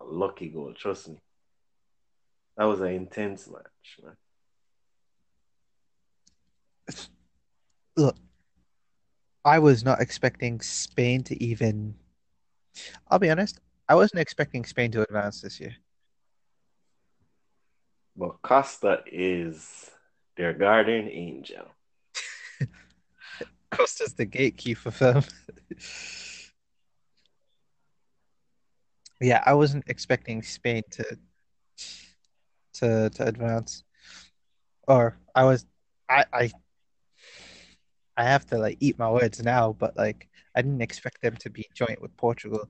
[0.00, 0.74] A lucky goal.
[0.74, 1.20] Trust me.
[2.56, 4.16] That was an intense match, man.
[7.96, 8.16] Look,
[9.44, 11.94] I was not expecting Spain to even,
[13.08, 15.76] I'll be honest, I wasn't expecting Spain to advance this year.
[18.16, 19.90] But Costa is
[20.36, 21.66] their guardian angel.
[23.70, 25.24] Costa's the gatekeeper for them.
[29.22, 31.18] Yeah, I wasn't expecting Spain to
[32.74, 33.84] to to advance.
[34.88, 35.64] Or I was
[36.08, 36.50] I I
[38.16, 41.50] I have to like eat my words now, but like I didn't expect them to
[41.50, 42.68] be joint with Portugal.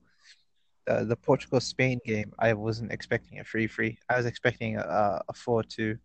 [0.87, 3.97] Uh, the Portugal Spain game, I wasn't expecting a free free.
[4.09, 5.97] I was expecting a a four two.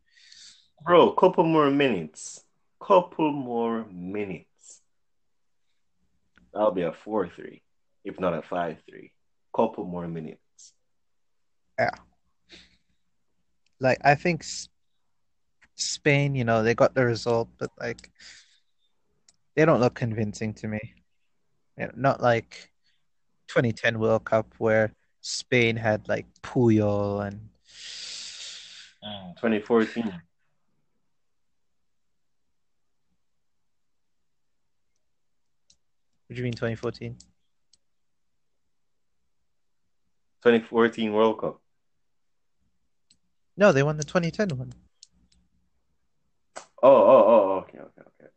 [0.85, 2.45] Bro, couple more minutes.
[2.81, 4.83] Couple more minutes.
[6.53, 7.61] That'll be a 4-3,
[8.05, 9.11] if not a 5-3.
[9.55, 10.73] couple more minutes.
[11.79, 11.91] Yeah.
[13.81, 14.45] Like I think
[15.75, 18.11] Spain, you know, they got the result, but like
[19.55, 20.81] they don't look convincing to me.
[21.77, 22.71] You know, not like
[23.49, 27.49] 2010 World Cup where Spain had like Puyol and
[29.05, 30.05] mm, 2014.
[36.29, 37.17] what do you mean 2014?
[40.43, 41.61] 2014 World Cup.
[43.57, 44.73] No, they won the 2010 one.
[46.57, 48.31] Oh, oh, oh, okay, okay, okay.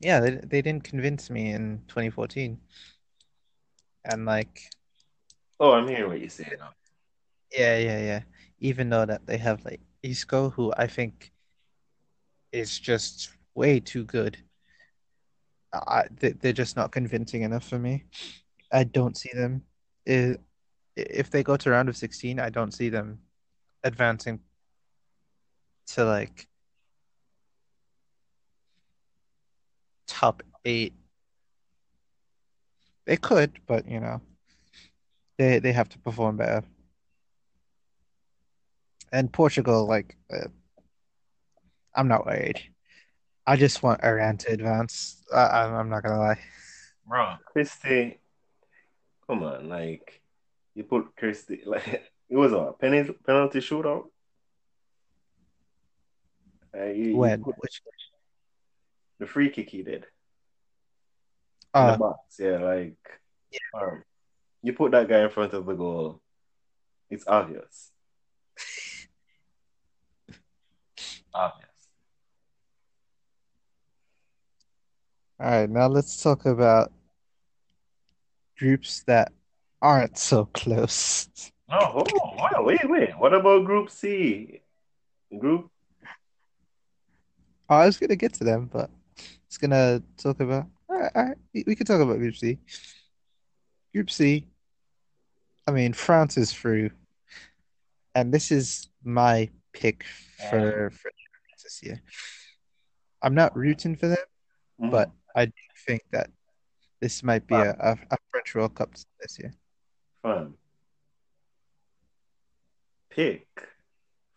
[0.00, 2.58] Yeah, they they didn't convince me in 2014.
[4.04, 4.70] And like
[5.60, 6.70] Oh, I'm hearing what you're saying now.
[7.52, 8.22] yeah, yeah, yeah.
[8.60, 11.32] Even though that they have like Isco, who I think
[12.52, 14.38] is just way too good.
[15.72, 18.04] I, they, they're just not convincing enough for me.
[18.72, 19.62] I don't see them.
[20.06, 23.20] If they go to round of 16, I don't see them
[23.84, 24.40] advancing
[25.88, 26.46] to like
[30.20, 30.92] top eight.
[33.06, 34.20] They could, but you know,
[35.38, 36.62] they they have to perform better.
[39.12, 40.48] And Portugal, like, uh,
[41.96, 42.60] I'm not worried.
[43.46, 45.24] I just want Iran to advance.
[45.34, 46.38] I, I'm I'm not gonna lie.
[47.06, 48.20] Bro, Christie,
[49.26, 50.20] come on, like
[50.74, 54.04] you put Christie like it was a penalty penalty shootout.
[56.76, 57.42] Uh, you, you When?
[57.42, 57.80] put Which?
[59.20, 60.06] The free kick he did
[61.74, 62.96] in the Uh, box, yeah, like
[63.74, 64.02] um,
[64.62, 66.20] you put that guy in front of the goal,
[67.08, 67.92] it's obvious.
[71.32, 71.70] Obvious.
[75.38, 75.70] all right.
[75.70, 76.92] Now let's talk about
[78.58, 79.32] groups that
[79.80, 81.28] aren't so close.
[81.70, 83.16] Oh, oh, wow, wait, wait.
[83.16, 84.60] What about Group C?
[85.38, 85.70] Group
[87.68, 88.90] I was gonna get to them, but
[89.50, 90.66] it's gonna talk about.
[90.88, 91.36] All right, all right.
[91.52, 92.56] We, can talk about Group C.
[93.92, 94.46] Group C.
[95.66, 96.90] I mean, France is through,
[98.14, 100.04] and this is my pick
[100.48, 101.10] for for
[101.64, 102.00] this year.
[103.22, 104.24] I'm not rooting for them,
[104.80, 104.92] Mhm.
[104.92, 105.52] but I do
[105.84, 106.30] think that
[107.00, 109.52] this might be a, a, a French World Cup this year.
[110.22, 110.54] fun.
[113.10, 113.48] Pick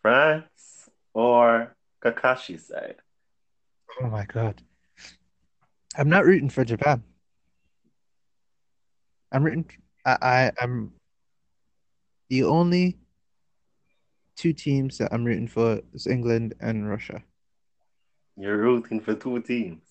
[0.02, 2.96] France or Kakashi side.
[4.02, 4.60] Oh my God.
[5.96, 7.02] I'm not rooting for Japan.
[9.32, 9.68] I'm rooting.
[10.04, 10.92] I, I I'm
[12.28, 12.98] the only
[14.36, 17.22] two teams that I'm rooting for is England and Russia.
[18.36, 19.82] You're rooting for two teams.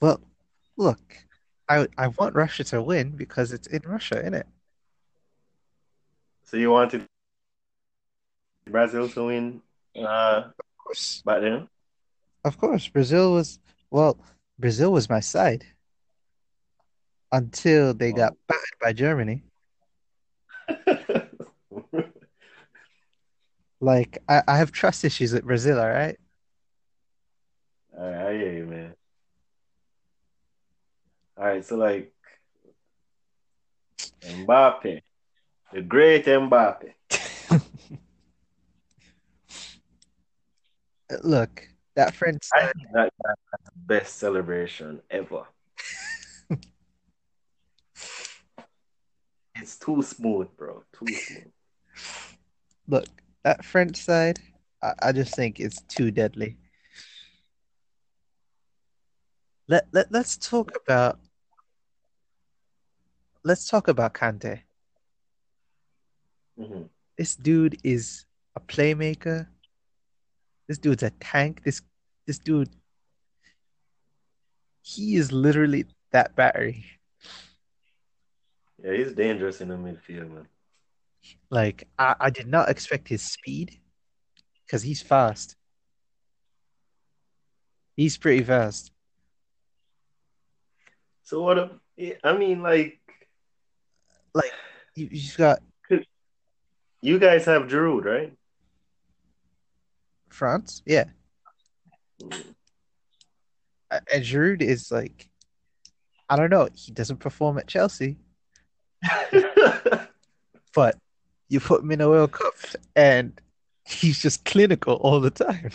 [0.00, 0.20] Well,
[0.76, 1.00] look,
[1.68, 4.46] I I want Russia to win because it's in Russia, isn't it?
[6.44, 7.04] So you wanted
[8.70, 9.62] Brazil to win
[9.96, 11.22] uh Of course.
[11.24, 11.68] back then?
[12.48, 13.58] Of course, Brazil was
[13.90, 14.18] well,
[14.58, 15.64] Brazil was my side
[17.30, 18.38] until they got oh.
[18.48, 19.42] battered by Germany.
[23.80, 26.16] Like I, I have trust issues with Brazil, all right?
[27.96, 28.94] All right, I hear you, man.
[31.36, 32.12] All right, so like
[34.20, 35.00] Mbappe,
[35.72, 36.92] the great Mbappe.
[41.22, 41.68] Look,
[41.98, 45.46] that French I side, think that that's the best celebration ever.
[49.56, 50.84] It's too smooth, bro.
[50.92, 51.52] Too smooth.
[52.88, 53.06] look,
[53.44, 54.40] that French side,
[54.82, 56.58] I, I just think it's too deadly.
[59.68, 61.20] Let let let's talk about
[63.44, 64.62] let's talk about Kante.
[66.56, 66.84] hmm
[67.16, 68.26] This dude is
[68.56, 69.48] a playmaker.
[70.68, 71.62] This dude's a tank.
[71.64, 71.80] This
[72.26, 72.68] this dude,
[74.82, 76.84] he is literally that battery.
[78.84, 80.46] Yeah, he's dangerous in the midfield, man.
[81.50, 83.80] Like I, I did not expect his speed
[84.66, 85.56] because he's fast.
[87.96, 88.92] He's pretty fast.
[91.24, 91.58] So what?
[91.58, 91.70] A,
[92.22, 93.00] I mean, like,
[94.34, 94.52] Like
[94.94, 95.58] you, you've got
[97.00, 98.37] you guys have Giroud, right?
[100.30, 101.04] France, yeah.
[103.90, 105.28] And Giroud is like,
[106.28, 106.68] I don't know.
[106.74, 108.16] He doesn't perform at Chelsea,
[110.74, 110.98] but
[111.48, 112.54] you put him in a World Cup
[112.94, 113.40] and
[113.86, 115.70] he's just clinical all the time.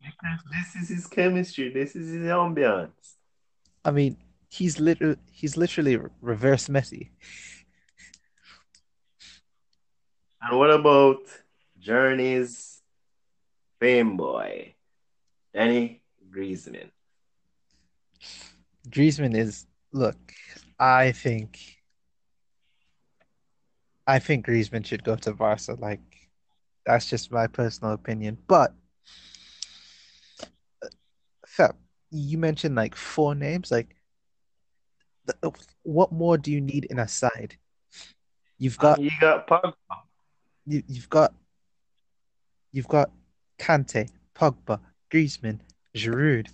[0.00, 1.70] Because this is his chemistry.
[1.70, 2.90] This is his ambience.
[3.84, 4.16] I mean,
[4.48, 7.10] he's literally he's literally reverse Messi.
[10.40, 11.18] And what about
[11.78, 12.75] Journey's
[13.80, 14.74] fame boy,
[15.54, 16.90] Danny Griezmann?
[18.88, 20.16] Griezmann is look,
[20.78, 21.58] I think
[24.06, 25.74] I think Griezmann should go to Barca.
[25.74, 26.00] Like
[26.84, 28.38] that's just my personal opinion.
[28.46, 28.72] But
[30.82, 30.88] uh,
[31.46, 31.76] Fab,
[32.10, 33.70] you mentioned like four names.
[33.70, 33.96] Like,
[35.26, 35.50] the, uh,
[35.82, 37.56] what more do you need in a side?
[38.58, 39.74] You've got you got Pogba.
[40.66, 41.34] You, you've got
[42.72, 43.10] you've got
[43.58, 44.80] Kante, Pogba,
[45.10, 45.60] Griezmann,
[45.94, 46.48] Giroud.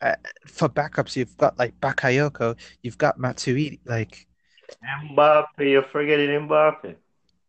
[0.00, 0.14] Uh,
[0.46, 4.26] for backups, you've got like Bakayoko, you've got Matuidi, like
[4.84, 5.46] Mbappe.
[5.58, 6.96] You're forgetting Mbappe.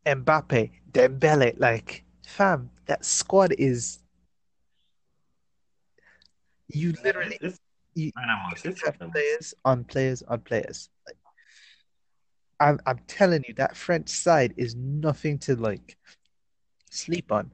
[0.05, 3.99] Mbappe, Dembele, like fam, that squad is
[6.69, 7.37] you literally
[7.95, 8.11] you,
[8.63, 10.89] you have players on players on players.
[11.05, 11.17] Like,
[12.59, 15.97] I'm I'm telling you that French side is nothing to like
[16.89, 17.51] sleep on.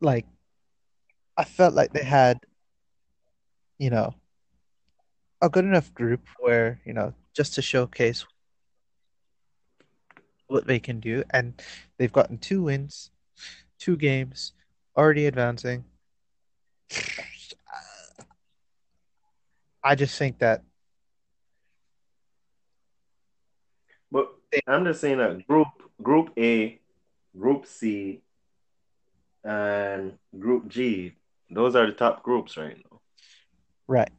[0.00, 0.26] Like
[1.36, 2.40] I felt like they had,
[3.78, 4.14] you know,
[5.40, 8.24] a good enough group where, you know, just to showcase
[10.46, 11.24] what they can do.
[11.30, 11.60] And
[11.98, 13.10] they've gotten two wins,
[13.78, 14.52] two games,
[14.96, 15.84] already advancing.
[19.82, 20.62] I just think that.
[24.10, 24.28] But
[24.66, 25.68] I'm just saying that group
[26.02, 26.80] group A,
[27.38, 28.22] group C,
[29.44, 31.14] and group G,
[31.50, 33.00] those are the top groups right now.
[33.86, 34.10] Right.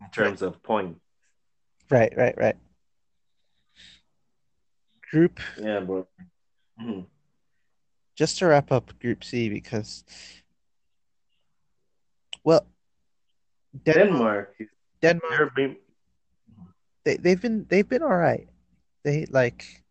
[0.00, 0.48] In terms right.
[0.48, 1.00] of points.
[1.90, 2.56] Right, right, right.
[5.10, 5.40] Group.
[5.58, 6.06] Yeah, but.
[6.80, 7.00] Mm-hmm.
[8.14, 10.04] Just to wrap up Group C, because
[12.44, 12.66] well,
[13.84, 14.54] Denmark.
[15.00, 15.54] Denmark.
[15.54, 15.76] Been...
[17.04, 18.48] They they've been they've been all right.
[19.02, 19.81] They like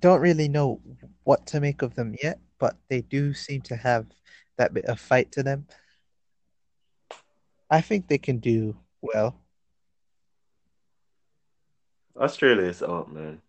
[0.00, 0.80] don't really know
[1.24, 4.06] what to make of them yet, but they do seem to have
[4.56, 5.66] that bit of fight to them.
[7.70, 9.40] I think they can do well.
[12.16, 13.40] Australia is out, man.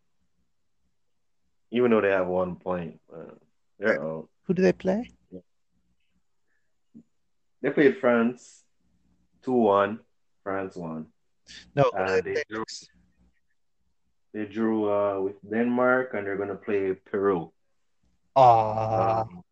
[1.71, 2.99] Even though they have one point,
[3.79, 4.29] they're out.
[4.43, 5.09] Who do they play?
[7.61, 8.63] They played France
[9.43, 9.99] 2 1.
[10.43, 11.07] France won.
[11.75, 12.63] No, uh, they drew,
[14.33, 17.51] they drew uh, with Denmark and they're going to play Peru.
[18.35, 19.21] Ah.
[19.21, 19.43] Um,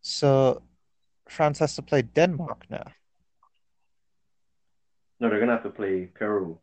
[0.00, 0.62] so
[1.28, 2.84] France has to play Denmark now.
[5.18, 6.58] No, they're going to have to play Peru.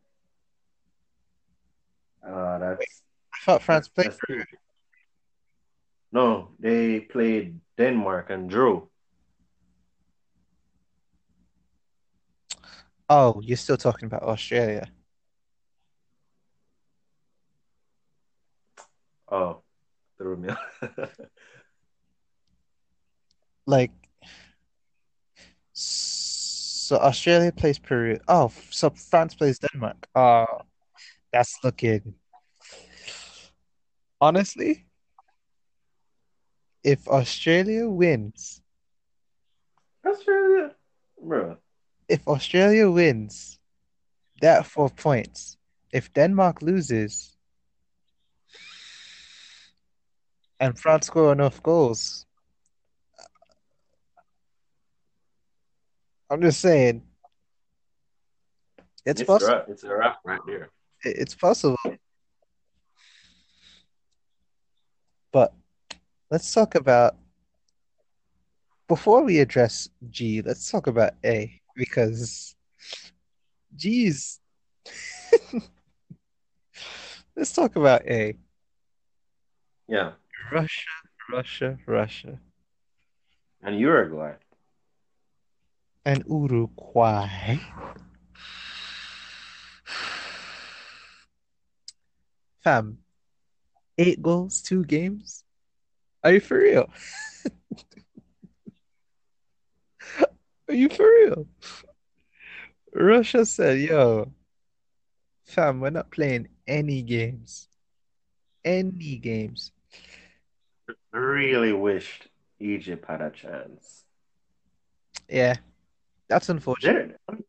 [2.26, 2.80] Uh, that's.
[2.80, 2.88] Wait,
[3.34, 4.44] I thought France played Peru.
[6.12, 8.90] No, they played Denmark and drew.
[13.10, 14.88] Oh, you're still talking about Australia.
[19.30, 19.62] Oh,
[20.18, 20.50] threw me.
[23.66, 23.92] like,
[25.74, 28.20] so Australia plays Peru.
[28.28, 30.08] Oh, so France plays Denmark.
[30.16, 30.46] Oh,
[31.32, 32.16] that's looking.
[34.20, 34.86] Honestly,
[36.84, 38.62] if Australia wins,
[40.06, 40.76] Australia,
[41.22, 41.58] bro
[42.10, 43.60] if Australia wins,
[44.42, 45.58] that four points.
[45.92, 47.37] If Denmark loses,
[50.60, 52.26] and France score enough goals,
[56.30, 57.04] I'm just saying.
[59.06, 59.64] It's, it's possible.
[59.70, 60.70] It's a wrap right here.
[61.04, 61.78] It's possible.
[65.32, 65.54] But
[66.30, 67.16] let's talk about
[68.88, 72.56] before we address G, let's talk about A because,
[73.76, 74.40] G's.
[77.36, 78.36] let's talk about A.
[79.88, 80.12] Yeah.
[80.52, 80.90] Russia,
[81.30, 82.40] Russia, Russia.
[83.62, 84.34] And Uruguay.
[86.06, 87.60] And Uruguay.
[92.64, 93.00] Fam,
[93.98, 95.44] eight goals, two games.
[96.24, 96.90] Are you for real?
[100.70, 101.48] Are you for real?
[102.94, 104.32] Russia said, yo,
[105.46, 107.68] fam, we're not playing any games.
[108.66, 109.72] Any games.
[111.18, 112.28] Really wished
[112.60, 114.06] Egypt had a chance.
[115.28, 115.56] Yeah,
[116.30, 117.20] that's unfortunate.
[117.28, 117.40] They're,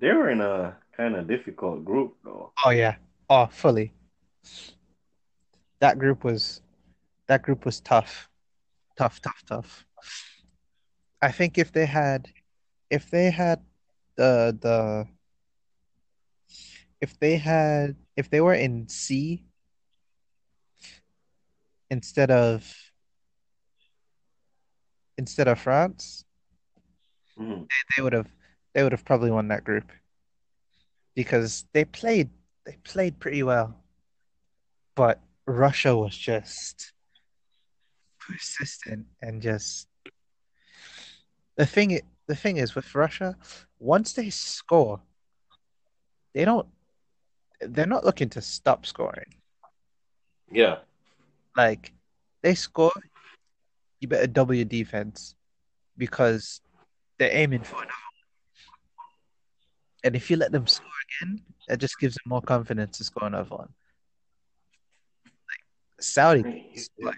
[0.00, 2.52] they were in a kind of difficult group, though.
[2.64, 2.96] Oh yeah,
[3.28, 3.92] oh fully.
[5.78, 6.62] That group was,
[7.28, 8.28] that group was tough,
[8.98, 9.86] tough, tough, tough.
[11.22, 12.28] I think if they had
[12.90, 13.60] if they had
[14.16, 15.06] the the
[17.00, 19.44] if they had if they were in C
[21.90, 22.72] instead of
[25.18, 26.24] instead of France,
[27.36, 27.68] Mhm.
[27.96, 28.32] they would have
[28.72, 29.90] they would have probably won that group
[31.14, 32.30] because they played
[32.64, 33.82] they played pretty well,
[34.94, 36.92] but Russia was just
[38.18, 39.88] persistent and just
[41.56, 43.36] the thing the thing is with Russia,
[43.78, 45.02] once they score,
[46.32, 46.68] they don't
[47.60, 49.34] they're not looking to stop scoring.
[50.50, 50.78] Yeah.
[51.56, 51.92] Like
[52.42, 52.92] they score,
[54.00, 55.34] you better double your defense
[55.96, 56.60] because
[57.18, 57.92] they're aiming for another.
[60.02, 60.86] And if you let them score
[61.22, 63.68] again, that just gives them more confidence to score another one.
[65.26, 65.64] Like
[66.00, 67.16] Saudi, like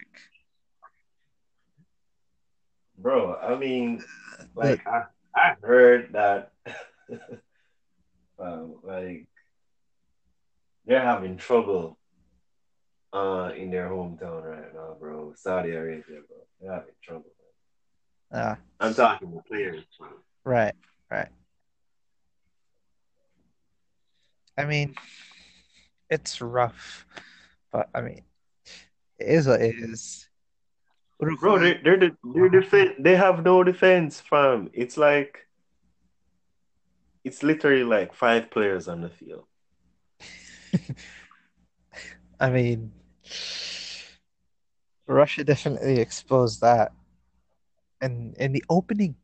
[2.98, 4.02] Bro, I mean,
[4.54, 5.04] like I,
[5.34, 6.52] I heard that
[8.38, 9.26] um, like
[10.86, 11.98] they're having trouble
[13.12, 15.32] uh in their hometown right now, bro.
[15.36, 16.36] Saudi Arabia, bro.
[16.60, 17.30] They're having trouble.
[18.32, 19.84] ah, I'm talking the players.
[19.98, 20.08] bro.
[20.44, 20.74] right,
[21.10, 21.28] right.
[24.56, 24.94] I mean,
[26.10, 27.06] it's rough,
[27.70, 28.22] but I mean,
[29.18, 30.28] it is what it is.
[31.18, 34.70] Bro, they're they're the, they're defen they have no defense, fam.
[34.72, 35.46] It's like
[37.24, 39.44] it's literally like five players on the field.
[42.40, 42.92] I mean,
[45.06, 46.92] Russia definitely exposed that.
[48.00, 49.14] And in the opening,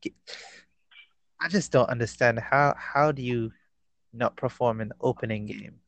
[1.41, 3.53] I just don't understand how how do you
[4.13, 5.81] not perform in the opening game?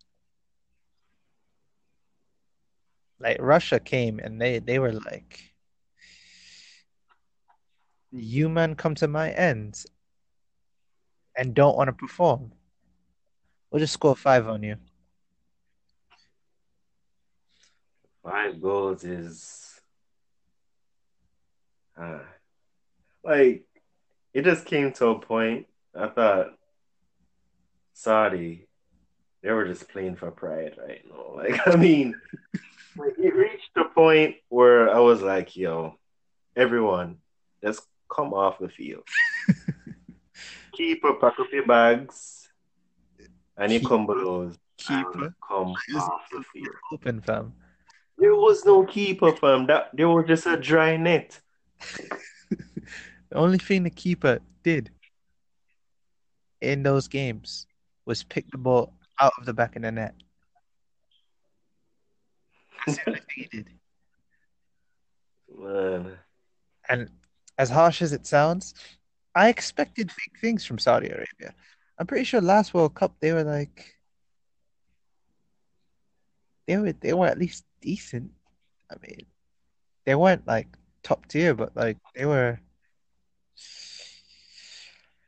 [3.18, 5.52] Like Russia came and they they were like,
[8.10, 9.84] "You man come to my end
[11.36, 12.52] and don't want to perform.
[13.70, 14.76] We'll just score five on you."
[18.22, 19.80] Five goals is
[22.00, 22.18] uh,
[23.24, 23.64] like
[24.34, 25.66] it just came to a point.
[25.94, 26.48] I thought
[27.94, 28.68] Saudi,
[29.42, 31.16] they were just playing for pride right now.
[31.40, 32.14] Like I mean,
[32.96, 35.94] like, it reached a point where I was like, yo,
[36.54, 37.16] everyone,
[37.64, 37.80] just
[38.14, 39.04] come off the field.
[40.72, 42.48] Keep pack up your bags
[43.56, 46.74] and your Keep- cumbalos Keeper and come off the field.
[46.92, 47.54] open, fam.
[48.20, 49.66] There was no keeper, fam.
[49.66, 51.40] That there was just a dry net.
[53.30, 54.90] The only thing the keeper did
[56.60, 57.66] in those games
[58.04, 60.14] was pick the ball out of the back of the net.
[62.86, 63.68] That's the only thing he did.
[65.58, 66.18] Man,
[66.88, 67.10] And
[67.56, 68.74] as harsh as it sounds,
[69.34, 71.54] I expected big things from Saudi Arabia.
[71.98, 73.94] I'm pretty sure last World Cup they were like
[76.66, 78.30] they were they were at least decent.
[78.90, 79.26] I mean,
[80.04, 80.68] they weren't like
[81.02, 82.60] top tier, but like they were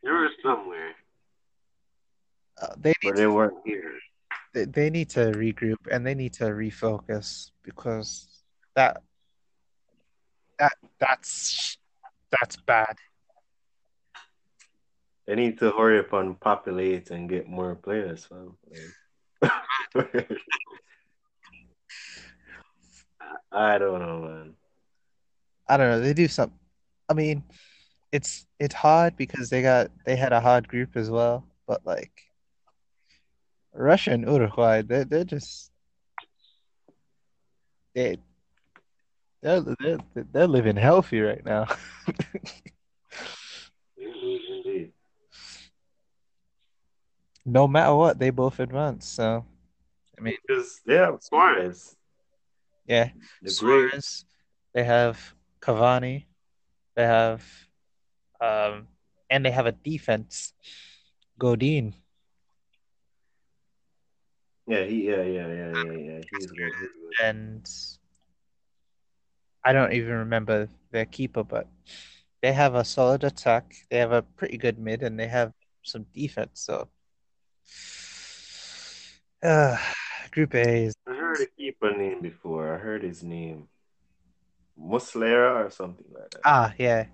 [0.02, 0.92] They were somewhere,
[2.60, 3.92] uh, they but they to, weren't here.
[4.52, 8.26] they, they need to regroup and they need to refocus because
[8.74, 9.00] that
[10.58, 11.78] that that's
[12.30, 12.96] that's bad.
[15.26, 18.56] They need to hurry up and populate and get more players, fam.
[19.94, 20.28] Like-
[23.50, 24.54] I don't know, man.
[25.68, 26.00] I don't know.
[26.00, 26.52] They do some.
[27.08, 27.42] I mean,
[28.10, 31.44] it's it's hard because they got they had a hard group as well.
[31.66, 32.12] But like
[33.74, 35.70] Russia and Uruguay, they're they're just
[37.94, 38.18] they
[39.42, 39.98] they're they're
[40.32, 41.66] they're living healthy right now.
[43.96, 44.92] Indeed.
[47.44, 49.04] No matter what, they both advance.
[49.08, 49.44] So
[50.16, 51.96] I mean, Because they have Suarez,
[52.86, 53.10] yeah,
[53.42, 53.50] the.
[53.50, 54.24] Suarez.
[54.74, 56.24] They have Cavani.
[56.96, 57.44] They have
[58.40, 58.88] um,
[59.30, 60.52] and they have a defense.
[61.38, 61.94] Godin.
[64.66, 66.20] Yeah, he, yeah, yeah, yeah, yeah, yeah.
[66.30, 66.72] He's good.
[67.22, 67.68] And
[69.64, 71.66] I don't even remember their keeper, but
[72.42, 73.74] they have a solid attack.
[73.90, 75.52] They have a pretty good mid, and they have
[75.82, 76.60] some defense.
[76.60, 76.88] So,
[79.42, 79.76] uh,
[80.30, 80.94] Group A is
[81.32, 82.74] heard a keeper name before.
[82.74, 83.68] I heard his name,
[84.78, 86.40] Muslera or something like that.
[86.44, 87.06] ah yeah,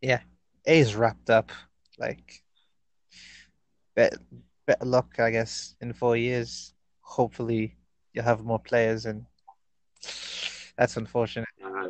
[0.00, 0.20] yeah.
[0.66, 1.50] A is wrapped up.
[1.98, 2.42] Like,
[3.96, 4.18] better
[4.66, 6.74] better luck, I guess, in four years.
[7.00, 7.76] Hopefully,
[8.12, 9.26] you'll have more players, and
[10.76, 11.48] that's unfortunate.
[11.64, 11.88] Uh,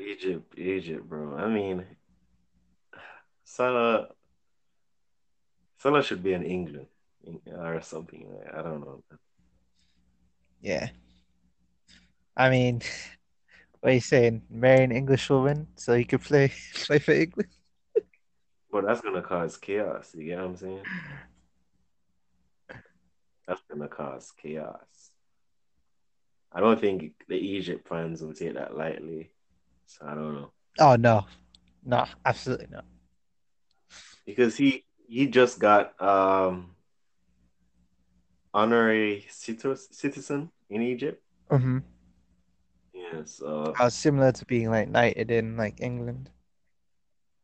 [0.00, 1.36] Egypt, Egypt, bro.
[1.36, 1.84] I mean,
[3.44, 4.08] Salah,
[5.76, 6.86] Salah should be in England
[7.46, 8.26] or something.
[8.52, 9.02] I don't know.
[10.60, 10.90] Yeah.
[12.36, 12.80] I mean,
[13.80, 14.42] what are you saying?
[14.50, 17.50] Marry an English woman so you could play play for England?
[18.70, 20.14] But that's gonna cause chaos.
[20.14, 20.82] You get what I'm saying?
[23.46, 25.10] That's gonna cause chaos.
[26.52, 29.30] I don't think the Egypt fans will take that lightly.
[29.86, 30.52] So I don't know.
[30.78, 31.26] Oh no,
[31.84, 32.84] no, absolutely not.
[34.24, 36.71] Because he he just got um
[38.54, 41.22] honorary citizen in Egypt.
[41.50, 41.78] Mm-hmm.
[42.94, 46.30] Yeah, so How similar to being like knighted in like England.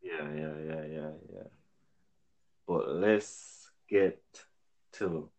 [0.03, 1.49] yeah, yeah, yeah, yeah, yeah.
[2.67, 4.21] But let's get
[4.95, 5.31] to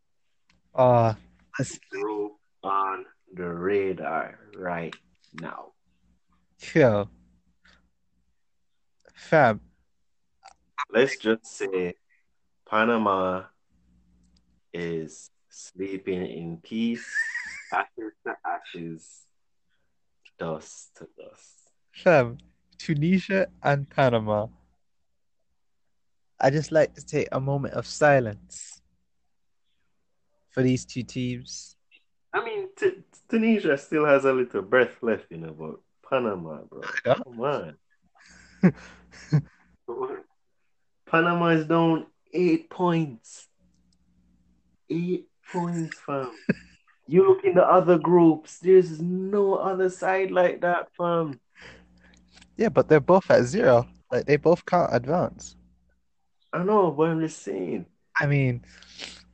[0.76, 1.16] Oh,
[1.58, 2.34] let's group
[2.64, 4.96] on the radar right
[5.34, 5.74] now.
[6.62, 7.10] kill.
[9.14, 9.60] Fab.
[10.92, 11.94] Let's just say
[12.68, 13.44] Panama
[14.74, 17.06] is sleeping in peace,
[17.74, 19.22] ashes to ashes,
[20.38, 21.72] dust to dust.
[21.92, 22.38] fam,
[22.78, 24.48] Tunisia and Panama.
[26.40, 28.82] I just like to take a moment of silence
[30.52, 31.76] for these two teams.
[32.34, 35.76] I mean, T- Tunisia still has a little breath left, you know, but
[36.10, 37.16] Panama, bro, Yeah.
[37.24, 37.78] come on.
[41.08, 43.48] Panama is down eight points.
[44.90, 46.32] Eight points, fam.
[47.08, 51.40] You look in the other groups, there's no other side like that, fam.
[52.56, 53.88] Yeah, but they're both at zero.
[54.12, 55.56] Like they both can't advance.
[56.52, 57.86] I know, but I'm just saying.
[58.20, 58.64] I mean,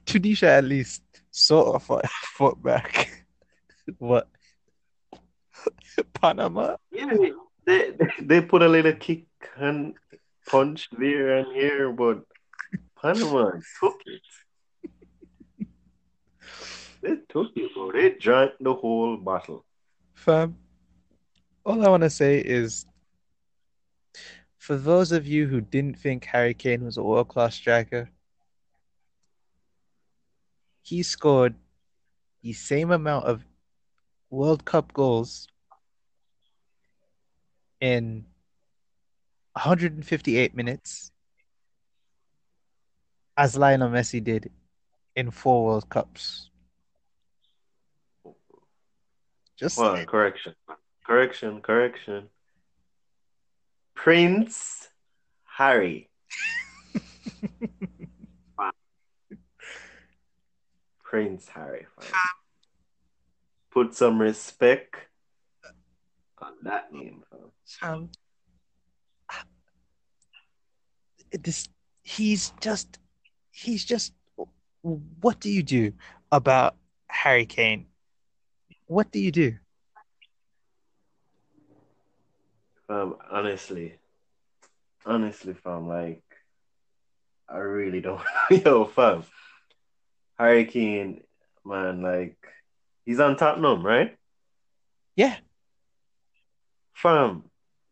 [0.05, 1.01] Tunisia at least
[1.31, 2.05] sort of fought,
[2.37, 3.11] fought back.
[3.99, 4.27] What?
[6.13, 6.77] Panama?
[6.91, 9.25] Yeah, they, they they put a little kick
[9.57, 9.93] and
[10.47, 12.23] punch there and here, but
[12.99, 14.21] Panama took it.
[17.05, 17.91] They took it, bro.
[17.91, 19.63] They drank the whole bottle.
[20.15, 20.57] Fam,
[21.63, 22.87] all I want to say is
[24.57, 28.09] for those of you who didn't think Harry Kane was a world-class striker,
[30.81, 31.53] he scored
[32.41, 33.45] the same amount of
[34.31, 35.47] World Cup goals
[37.79, 38.25] in
[39.53, 41.11] 158 minutes
[43.37, 44.49] as Lionel Messi did
[45.15, 46.49] in four World Cups.
[49.57, 50.53] Just on, correction,
[51.05, 52.29] correction, correction.
[53.93, 54.89] Prince
[55.45, 56.09] Harry.
[61.03, 61.85] Prince Harry.
[61.97, 62.11] fam.
[63.71, 64.95] Put some respect
[66.41, 67.23] on that name.
[67.81, 68.09] um,
[71.31, 71.69] this
[72.03, 72.99] he's just
[73.51, 74.13] he's just
[74.81, 75.93] what do you do
[76.31, 76.75] about
[77.07, 77.87] Harry Kane?
[78.87, 79.55] What do you do?
[82.87, 83.97] Um, honestly,
[85.05, 86.23] honestly, fam, like,
[87.49, 88.21] I really don't.
[88.51, 89.23] Yo, fam,
[90.37, 91.21] Harry Kane,
[91.65, 92.37] man, like,
[93.05, 94.15] he's on Tottenham, right?
[95.15, 95.37] Yeah,
[96.95, 97.43] Fam,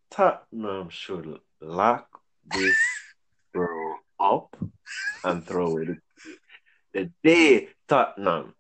[0.10, 2.08] Tottenham should lock
[2.46, 2.78] this
[3.54, 4.56] bro up
[5.26, 5.98] and throw it.
[6.94, 8.56] The day Tottenham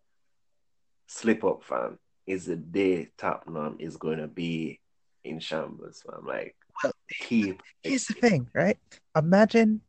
[1.07, 4.79] slip up, fam, is the day Tottenham is going to be
[5.23, 7.61] in shambles, So I'm Like, Well, keep.
[7.81, 8.77] here's the thing, right?
[9.15, 9.81] Imagine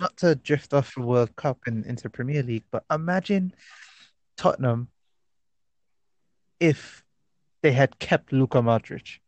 [0.00, 3.52] not to drift off the World Cup and into Premier League, but imagine
[4.36, 4.88] Tottenham
[6.60, 7.02] if
[7.62, 9.18] they had kept Luka Modric.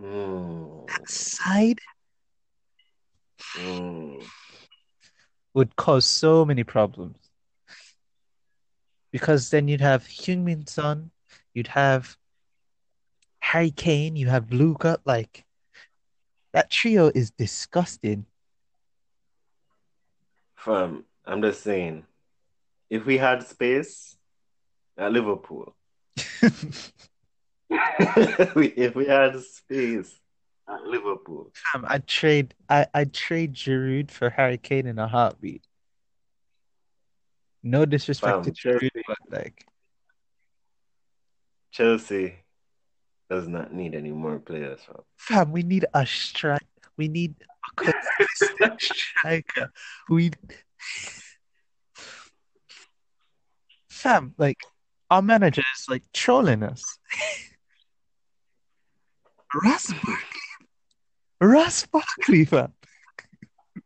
[0.00, 1.78] Mm, That side
[3.56, 4.24] mm.
[5.54, 7.16] would cause so many problems.
[9.14, 11.12] Because then you'd have Heung-min Son,
[11.52, 12.16] you'd have
[13.38, 14.98] Harry Kane, you have Luka.
[15.04, 15.44] Like
[16.52, 18.26] that trio is disgusting.
[20.56, 22.02] From I'm just saying,
[22.90, 24.16] if we had space
[24.98, 25.76] at Liverpool,
[27.70, 30.18] if we had space
[30.68, 31.52] at Liverpool,
[31.84, 35.62] I'd trade I, I'd trade Giroud for Harry Kane in a heartbeat.
[37.64, 38.90] No disrespect to Chelsea.
[39.08, 39.64] But like
[41.72, 42.36] Chelsea
[43.30, 44.96] does not need any more players, fam.
[45.16, 46.60] fam, we need a strike.
[46.98, 47.34] We need
[47.80, 49.72] a consistent striker.
[50.10, 50.32] We
[53.88, 54.58] fam, like
[55.10, 56.84] our manager is like trolling us.
[59.64, 60.14] Ross Barkley.
[61.40, 62.74] Ross Barkley, fam.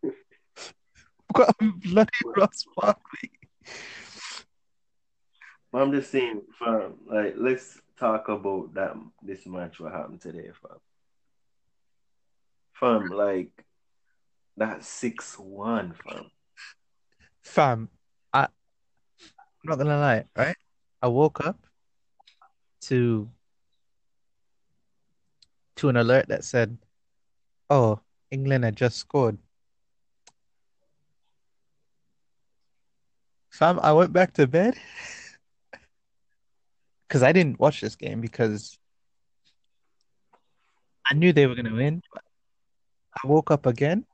[1.85, 3.31] Bloody Ross Barkley.
[5.75, 10.79] I'm just saying, fam, like let's talk about that this match what happened today, fam.
[12.73, 13.51] Fam, like
[14.57, 16.31] that six one, fam.
[17.43, 17.89] Fam,
[18.33, 18.49] I,
[19.21, 20.57] I'm not gonna lie, right?
[21.03, 21.67] I woke up
[22.83, 23.29] to
[25.77, 26.79] to an alert that said,
[27.69, 28.01] "Oh,
[28.31, 29.39] England had just scored."
[33.51, 34.77] Fam, I went back to bed
[37.09, 38.79] because I didn't watch this game because
[41.11, 42.03] I knew they were gonna win.
[42.15, 44.05] I woke up again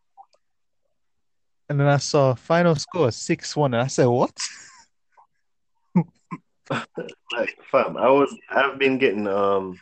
[1.68, 4.36] and then I saw final score six one, and I said, "What?"
[6.70, 9.80] like, fam, I was I've been getting um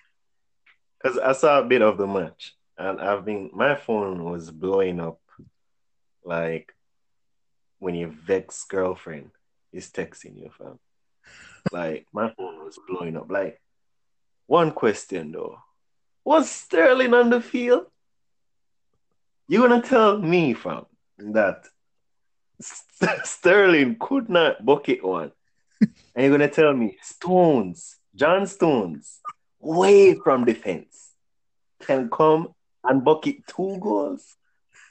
[1.03, 5.01] because I saw a bit of the match and I've been my phone was blowing
[5.01, 5.21] up
[6.25, 6.73] like
[7.79, 9.31] when you vex girlfriend
[9.73, 10.79] is texting you, fam.
[11.71, 13.31] Like my phone was blowing up.
[13.31, 13.61] Like
[14.47, 15.59] one question though.
[16.25, 17.87] Was Sterling on the field?
[19.49, 20.87] You gonna tell me, fam,
[21.19, 21.67] that
[23.25, 25.33] Sterling could not bucket one.
[25.81, 29.21] and you're gonna tell me Stones, John Stones,
[29.59, 31.11] way from defense,
[31.81, 32.55] can come
[32.85, 34.37] and bucket two goals.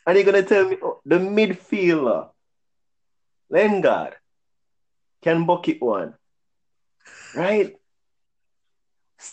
[0.06, 2.30] And you're gonna tell me oh, the midfielder,
[3.50, 4.16] Lingard,
[5.22, 6.16] can bucket one.
[7.36, 7.76] Right?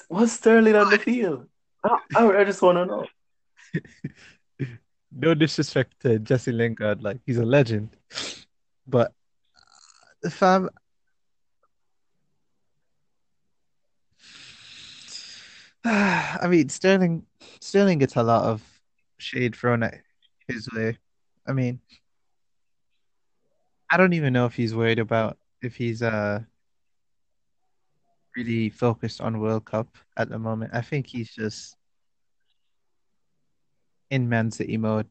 [0.09, 1.47] Was Sterling on the field?
[1.85, 3.06] I, I, just wanna know.
[5.12, 7.90] no disrespect to Jesse Lingard, like he's a legend.
[8.86, 9.12] But
[10.24, 10.69] uh, fam,
[15.85, 17.24] I mean Sterling
[17.60, 18.62] Sterling gets a lot of
[19.19, 20.01] shade thrown at
[20.47, 20.98] his way.
[21.47, 21.81] I mean,
[23.90, 26.40] I don't even know if he's worried about if he's uh
[28.36, 30.70] really focused on World Cup at the moment.
[30.72, 31.76] I think he's just
[34.10, 35.06] in Man City mode.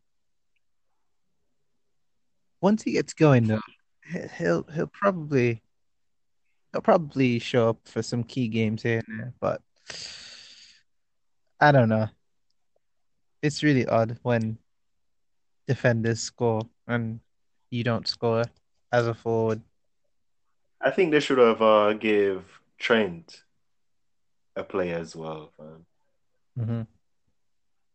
[2.62, 3.62] Once he gets going though,
[4.38, 5.62] he'll he'll probably
[6.72, 9.62] he'll probably show up for some key games here and there, but
[11.60, 12.08] I don't know.
[13.42, 14.58] It's really odd when
[15.68, 17.20] defenders score and
[17.70, 18.46] you don't score
[18.92, 19.62] as a forward.
[20.82, 22.44] I think they should have uh, give
[22.78, 23.44] Trent
[24.56, 25.52] a play as well.
[26.58, 26.82] Mm-hmm.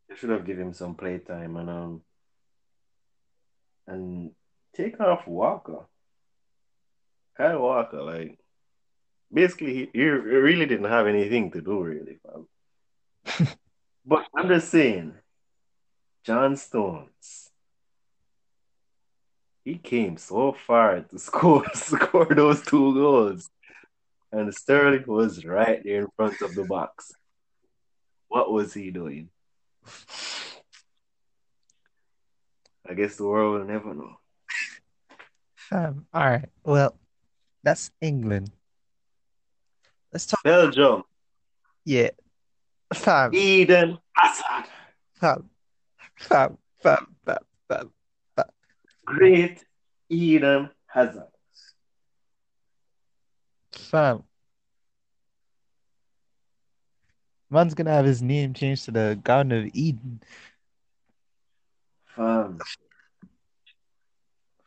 [0.09, 2.03] They should have given him some play time and um
[3.87, 4.31] and
[4.75, 5.87] take off Walker.
[7.37, 8.39] Kyle Walker, like
[9.33, 13.49] basically he, he really didn't have anything to do really, fam.
[14.07, 15.15] but I'm just saying,
[16.25, 17.51] John Stones,
[19.64, 23.51] he came so far to score score those two goals,
[24.30, 27.12] and Sterling was right there in front of the box.
[28.28, 29.28] What was he doing?
[32.89, 34.16] I guess the world will never know.
[35.70, 36.48] Um, all right.
[36.64, 36.97] Well,
[37.62, 38.51] that's England.
[40.12, 40.43] Let's talk.
[40.43, 41.05] Belgium.
[41.84, 42.10] Yeah.
[42.93, 43.32] Fam.
[43.34, 44.68] Eden Hazard.
[45.14, 45.51] Fam.
[46.16, 46.59] Fam.
[46.82, 47.06] Fam.
[47.24, 47.39] Fam.
[47.68, 47.90] Fam.
[49.05, 49.65] Great
[50.09, 51.29] Eden Hazard.
[53.73, 54.23] Fam.
[57.51, 60.23] Man's gonna have his name changed to the Garden of Eden.
[62.07, 62.59] Fam.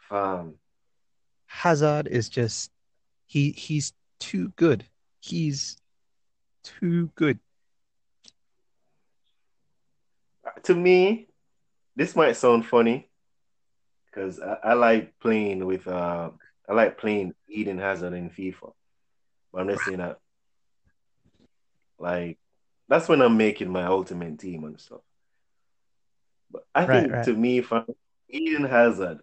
[0.09, 0.55] Fam.
[1.47, 2.71] Hazard is just
[3.25, 4.85] he he's too good.
[5.19, 5.77] He's
[6.63, 7.39] too good.
[10.63, 11.27] To me,
[11.95, 13.09] this might sound funny
[14.15, 16.29] because I, I, like playing with uh
[16.67, 18.71] I like playing Eden Hazard in FIFA.
[19.51, 20.17] But I'm just saying that
[21.99, 22.37] like
[22.87, 25.01] that's when I'm making my ultimate team and stuff.
[26.51, 27.25] But I Right, think right.
[27.25, 27.85] to me, fam,
[28.29, 29.19] Eden Hazard,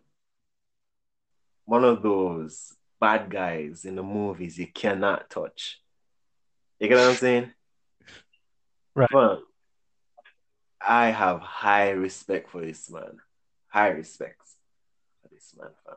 [1.65, 5.81] one of those bad guys in the movies you cannot touch.
[6.79, 7.53] You get what I'm saying?
[8.95, 9.09] Right.
[9.11, 9.39] Fam,
[10.87, 13.17] I have high respect for this man.
[13.69, 14.43] High respect
[15.43, 15.97] this man, fam.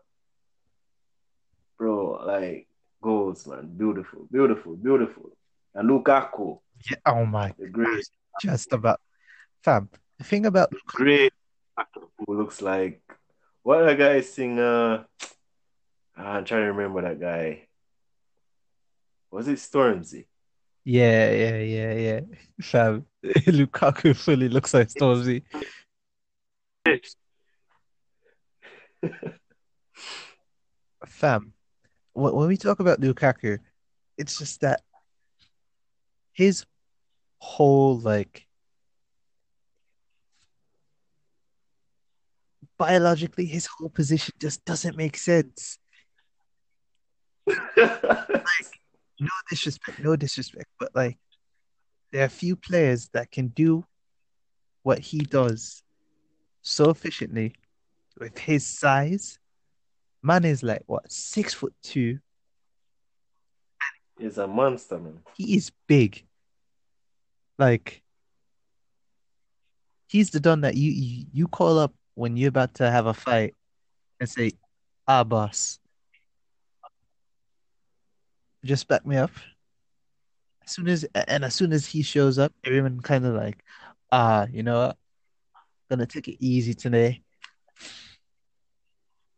[1.78, 2.68] Bro, like
[3.02, 3.70] goals, man.
[3.78, 5.32] Beautiful, beautiful, beautiful.
[5.74, 6.60] And Lukaku,
[6.90, 8.08] Yeah, oh my the great,
[8.42, 9.00] just about
[9.64, 9.90] fam.
[10.18, 11.34] The thing about the great
[11.78, 13.02] actor who looks like
[13.64, 15.04] what a guy sing uh
[16.18, 17.68] I'm trying to remember that guy.
[19.32, 20.28] Was it Stormzy?
[20.86, 22.20] Yeah, yeah, yeah, yeah.
[22.62, 25.44] Fam, Lukaku fully looks like It's Stormzy.
[31.06, 31.54] Fam,
[32.14, 33.60] when we talk about Lukaku,
[34.18, 34.82] it's just that
[36.34, 36.66] his
[37.40, 38.48] whole like
[42.78, 45.78] biologically, his whole position just doesn't make sense.
[47.78, 48.68] Like,
[49.20, 51.18] no disrespect, no disrespect, but like
[52.12, 53.86] there are few players that can do
[54.84, 55.84] what he does
[56.62, 57.54] so efficiently
[58.20, 59.40] with his size.
[60.22, 62.20] Man is like what six foot two.
[64.18, 65.20] He's a monster, man.
[65.36, 66.26] He is big.
[67.58, 68.02] Like
[70.08, 73.14] he's the don that you you, you call up when you're about to have a
[73.14, 73.54] fight
[74.20, 74.54] and say,
[75.08, 75.80] "Ah, boss,
[78.64, 79.32] just back me up."
[80.66, 83.64] As soon as and as soon as he shows up, everyone kind of like,
[84.12, 84.98] "Ah, you know what?
[85.90, 87.22] Gonna take it easy today."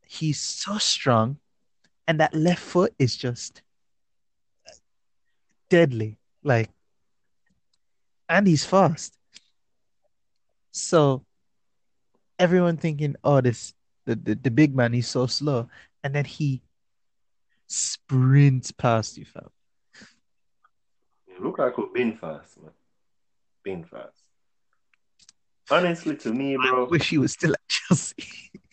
[0.07, 1.37] He's so strong,
[2.07, 3.61] and that left foot is just
[5.69, 6.17] deadly.
[6.43, 6.69] Like,
[8.29, 9.17] and he's fast.
[10.71, 11.25] So
[12.39, 13.73] everyone thinking, "Oh, this
[14.05, 15.69] the the, the big man, he's so slow,"
[16.03, 16.61] and then he
[17.67, 19.49] sprints past you, fam.
[21.39, 22.71] Look like we've been fast, man.
[23.63, 24.23] Been fast.
[25.69, 28.15] Honestly, to me, I bro, wish he was still at Chelsea.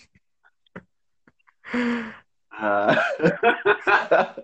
[2.59, 2.97] uh,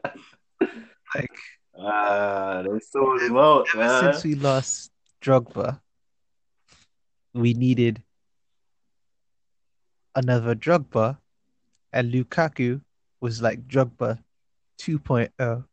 [1.14, 1.38] Like,
[1.78, 5.80] uh, they sold him out, ever since we lost Drogba,
[7.34, 8.02] we needed
[10.14, 11.18] another Drogba,
[11.92, 12.80] and Lukaku
[13.20, 14.22] was like Drogba
[14.78, 15.64] 2.0,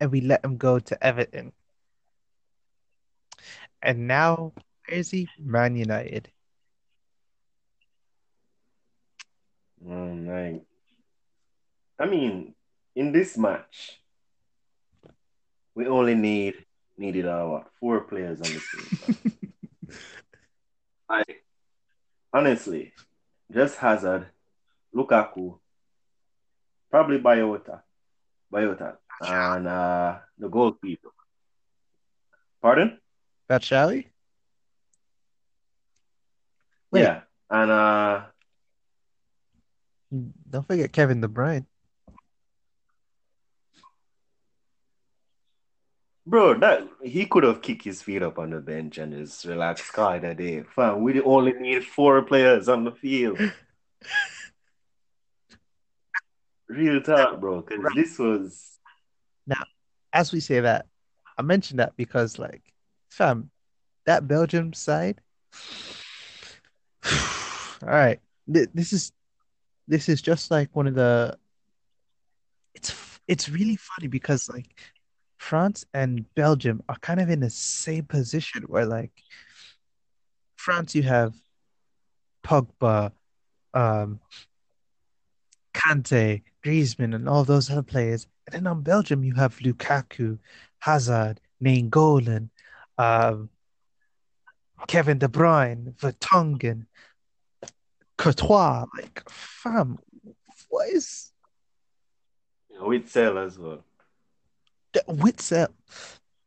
[0.00, 1.52] and we let him go to Everton.
[3.82, 4.52] And now,
[4.86, 5.28] where is he?
[5.38, 6.30] Man United.
[9.84, 10.62] Mm, like,
[11.98, 12.54] I mean,
[12.94, 14.00] in this match,
[15.74, 16.54] we only need
[16.96, 19.18] needed our what, four players on the field.
[21.08, 21.24] man.
[21.28, 21.44] Like,
[22.32, 22.92] honestly,
[23.52, 24.26] just Hazard,
[24.94, 25.58] Lukaku,
[26.90, 27.82] probably Biota,
[28.52, 31.08] Biota, and uh, the goalkeeper.
[32.60, 32.98] Pardon?
[33.48, 34.06] Batshuayi?
[36.90, 38.22] Wait, Yeah, and uh,
[40.10, 41.66] don't forget Kevin De Bruyne.
[46.26, 49.86] bro, that he could have kicked his feet up on the bench and just relaxed
[49.86, 50.62] Sky that day.
[50.62, 53.38] Fam, we only need four players on the field.
[56.68, 57.94] Real talk, bro, because Right.
[57.96, 58.78] this was
[59.46, 59.64] Now,
[60.12, 60.86] as we say that,
[61.38, 62.62] I mentioned that because, like,
[63.10, 63.50] fam,
[64.04, 65.22] that Belgium side.
[67.82, 68.20] All right,
[68.52, 69.12] Th- this is
[69.88, 71.36] this is just like one of the.
[72.74, 72.94] It's
[73.26, 74.74] it's really funny because like
[75.38, 79.12] France and Belgium are kind of in the same position where like
[80.56, 81.34] France you have
[82.44, 83.12] Pogba,
[83.74, 84.20] um,
[85.74, 90.38] Kante, Griezmann, and all those other players, and then on Belgium you have Lukaku,
[90.80, 92.50] Hazard, Nainggolan,
[92.98, 93.48] um,
[94.86, 96.86] Kevin De Bruyne, Vertonghen,
[98.18, 98.84] Courtois.
[98.94, 99.98] Like, fam,
[100.68, 101.32] what is
[102.80, 103.84] with Sell as well.
[105.08, 105.68] Witsel?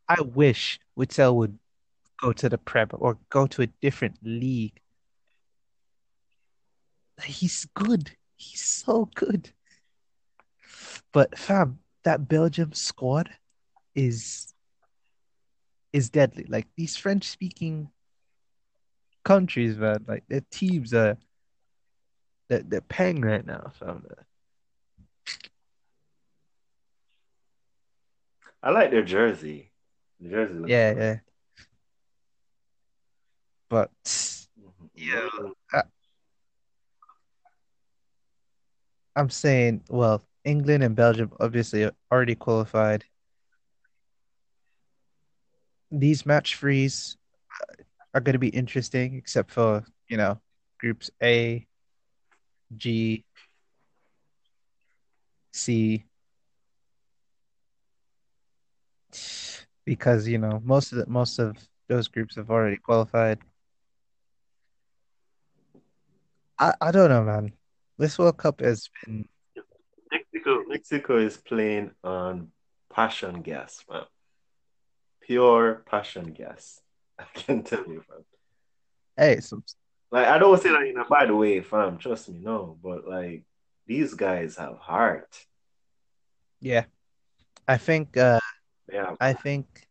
[0.07, 1.57] I wish Witsel would
[2.19, 4.79] go to the Prem or go to a different league.
[7.23, 8.11] He's good.
[8.35, 9.51] He's so good.
[11.13, 13.29] But fam, that Belgium squad
[13.95, 14.53] is
[15.93, 16.45] is deadly.
[16.47, 17.89] Like these French speaking
[19.23, 21.17] countries, man, like their teams are
[22.51, 24.05] they're, they're paying right now, fam.
[28.61, 29.71] I like their jersey.
[30.19, 31.01] The jersey looks Yeah, good.
[31.01, 31.19] yeah.
[33.69, 33.89] But
[34.95, 35.53] yeah, Mhm.
[35.71, 35.83] I,
[39.15, 43.05] I'm saying, well, England and Belgium obviously already qualified.
[45.89, 47.15] These match frees
[48.13, 50.39] are going to be interesting, except for, you know,
[50.79, 51.65] groups A,
[52.75, 53.25] G,
[55.51, 56.05] C,
[59.85, 61.57] because, you know, most of the, most of
[61.87, 63.39] those groups have already qualified.
[66.57, 67.53] I, I don't know, man.
[67.97, 69.27] This World Cup has been,
[70.11, 72.51] Mexico, Mexico is playing on.
[72.91, 74.03] passion gas, man.
[75.21, 76.81] Pure passion gas.
[77.19, 78.25] I can tell you, fam.
[79.17, 79.63] Hey, some
[80.11, 81.97] Like I don't say that in a bad way, fam.
[81.97, 82.77] Trust me, no.
[82.83, 83.45] But like
[83.87, 85.45] these guys have heart.
[86.61, 86.85] yeah.
[87.67, 88.39] I think uh
[88.91, 89.87] Yeah, I think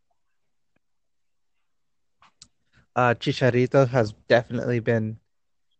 [2.97, 5.19] uh Chicharito has definitely been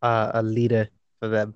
[0.03, 0.89] uh, a leader
[1.19, 1.55] for them.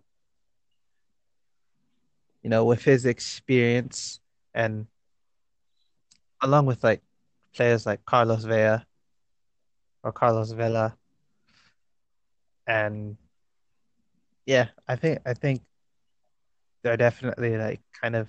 [2.42, 4.20] You know, with his experience
[4.54, 4.86] and
[6.42, 7.02] along with like
[7.54, 8.86] players like Carlos Vela
[10.02, 10.96] or Carlos Vela
[12.66, 13.16] and
[14.46, 15.62] yeah, I think I think
[16.82, 18.28] they're definitely like kind of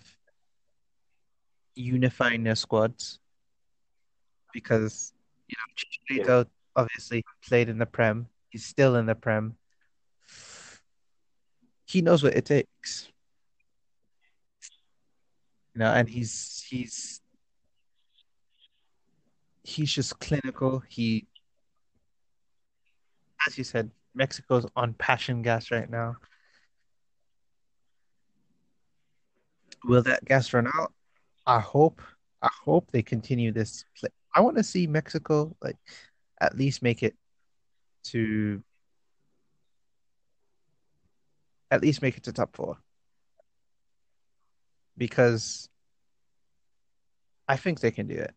[1.75, 3.19] unifying their squads
[4.53, 5.13] because
[5.47, 8.27] you know yeah, Chicharito obviously played in the Prem.
[8.49, 9.55] He's still in the Prem.
[11.85, 13.09] He knows what it takes,
[15.73, 17.21] you know, and he's he's
[19.63, 20.83] he's just clinical.
[20.87, 21.27] He,
[23.47, 26.15] as you said, Mexico's on passion gas right now.
[29.83, 30.93] Will that gas run out?
[31.45, 32.01] I hope.
[32.41, 34.09] I hope they continue this play.
[34.35, 35.77] I want to see Mexico like
[36.41, 37.15] at least make it
[38.05, 38.61] to
[41.71, 42.77] at least make it to top four
[44.97, 45.69] because
[47.47, 48.33] I think they can do it.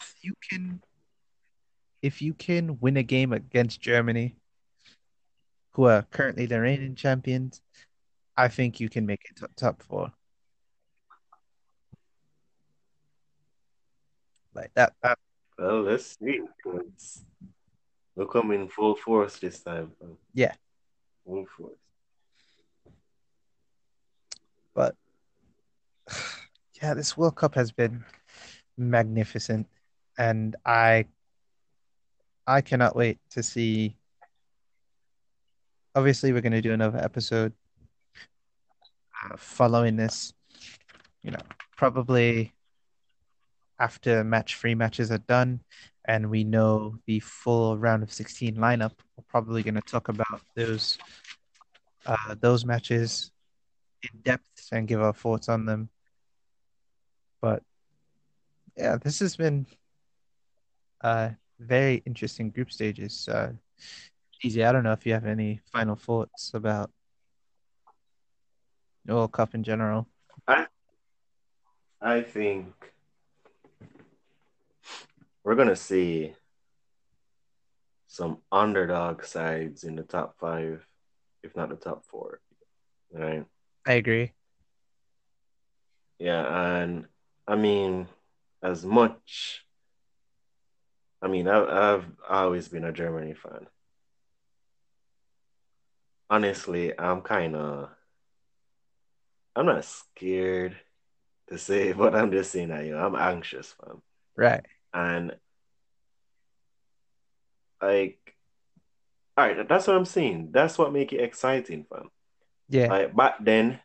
[0.00, 0.82] If you can,
[2.02, 4.36] if you can win a game against Germany,
[5.72, 7.60] who are currently the reigning champions,
[8.36, 10.12] I think you can make it to top four.
[14.54, 14.94] Like that.
[15.02, 15.18] that
[15.58, 16.40] well, let's see.
[18.16, 19.92] We'll come in full force this time,
[20.34, 20.54] yeah,
[21.24, 21.78] Full force.
[24.74, 24.96] but
[26.82, 28.04] yeah, this World Cup has been
[28.76, 29.68] magnificent,
[30.18, 31.06] and I
[32.50, 33.94] I cannot wait to see.
[35.94, 37.52] Obviously, we're going to do another episode
[39.22, 40.34] uh, following this.
[41.22, 41.38] You know,
[41.76, 42.52] probably
[43.78, 45.60] after match three matches are done,
[46.06, 48.94] and we know the full round of 16 lineup.
[49.16, 50.98] We're probably going to talk about those
[52.04, 53.30] uh, those matches
[54.02, 55.88] in depth and give our thoughts on them.
[57.40, 57.62] But
[58.76, 59.66] yeah, this has been
[61.00, 61.30] uh
[61.60, 63.28] very interesting group stages.
[63.28, 63.52] Uh,
[64.42, 66.90] Easy, I don't know if you have any final thoughts about
[69.04, 70.08] the World Cup in general.
[70.48, 70.66] I
[72.00, 72.72] I think
[75.44, 76.34] we're gonna see
[78.06, 80.86] some underdog sides in the top five,
[81.42, 82.40] if not the top four.
[83.12, 83.44] Right?
[83.86, 84.32] I agree.
[86.18, 87.06] Yeah, and
[87.46, 88.08] I mean,
[88.62, 89.66] as much.
[91.22, 93.66] I mean, I've, I've always been a Germany fan.
[96.28, 97.90] Honestly, I'm kind of.
[99.56, 100.76] I'm not scared
[101.48, 104.00] to say, but I'm just saying that you know I'm anxious, fam.
[104.36, 104.64] Right.
[104.94, 105.36] And
[107.82, 108.36] like,
[109.36, 110.50] all right, that's what I'm saying.
[110.52, 112.10] That's what make it exciting, fam.
[112.68, 112.86] Yeah.
[112.86, 113.80] Like back then,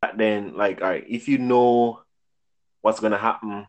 [0.00, 2.02] back then, like, all right, if you know
[2.82, 3.66] what's gonna happen,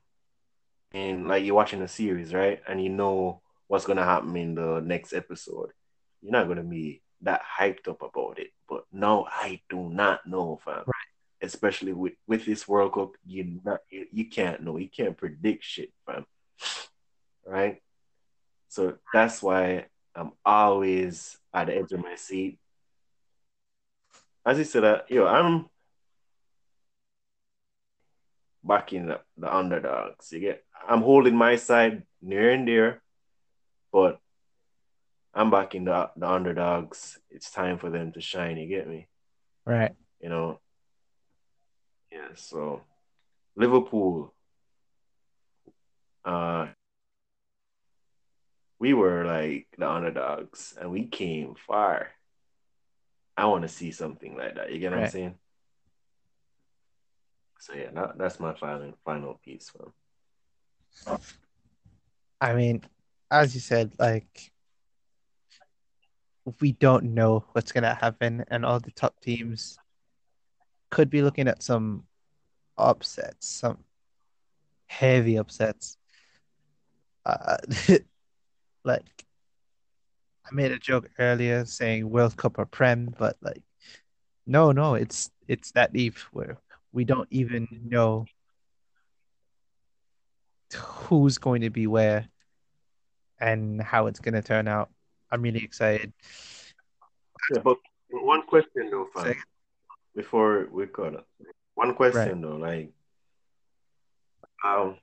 [0.94, 4.82] and like you're watching a series, right, and you know what's gonna happen in the
[4.82, 5.72] next episode,
[6.22, 8.52] you're not gonna be that hyped up about it.
[8.68, 10.84] But no, I do not know, fam.
[10.86, 11.10] Right.
[11.42, 15.64] Especially with with this World Cup, you not you, you can't know, you can't predict
[15.64, 16.26] shit, fam.
[17.44, 17.82] Right?
[18.70, 22.60] So that's why I'm always at the edge of my seat.
[24.46, 25.66] As you said, uh, yo, I'm
[28.64, 30.32] backing the, the underdogs.
[30.32, 33.02] You get, I'm holding my side near and dear,
[33.92, 34.20] but
[35.34, 37.20] I'm backing the the underdogs.
[37.30, 38.58] It's time for them to shine.
[38.58, 39.08] You get me?
[39.66, 39.94] Right.
[40.20, 40.60] You know.
[42.12, 42.36] Yeah.
[42.36, 42.82] So
[43.56, 44.34] Liverpool.
[46.24, 46.68] Uh,
[48.80, 52.10] we were like the underdogs, and we came far.
[53.38, 54.72] I want to see something like that.
[54.72, 55.36] You get what I'm saying?
[57.60, 59.72] So yeah, that, that's my final final piece.
[59.80, 59.94] Man.
[62.40, 62.84] I mean,
[63.30, 64.52] as you said, like
[66.60, 69.78] we don't know what's gonna happen, and all the top teams
[70.90, 72.06] could be looking at some
[72.78, 73.84] upsets, some
[74.88, 75.98] heavy upsets.
[77.26, 77.58] Uh,
[78.84, 79.26] like
[80.46, 83.64] I made a joke earlier saying World Cup or Prem, but like
[84.48, 86.58] No, no, it's it's that deep where
[86.94, 88.26] we don't even know
[90.74, 92.28] who's going to be where
[93.40, 94.90] and how it's going to turn out.
[95.32, 96.14] I'm really excited.
[97.54, 97.78] Yeah, but
[98.10, 99.36] one question though, fam,
[100.16, 101.26] before we cut.
[101.76, 101.96] One right.
[101.96, 102.92] question though, like,
[104.64, 104.98] um,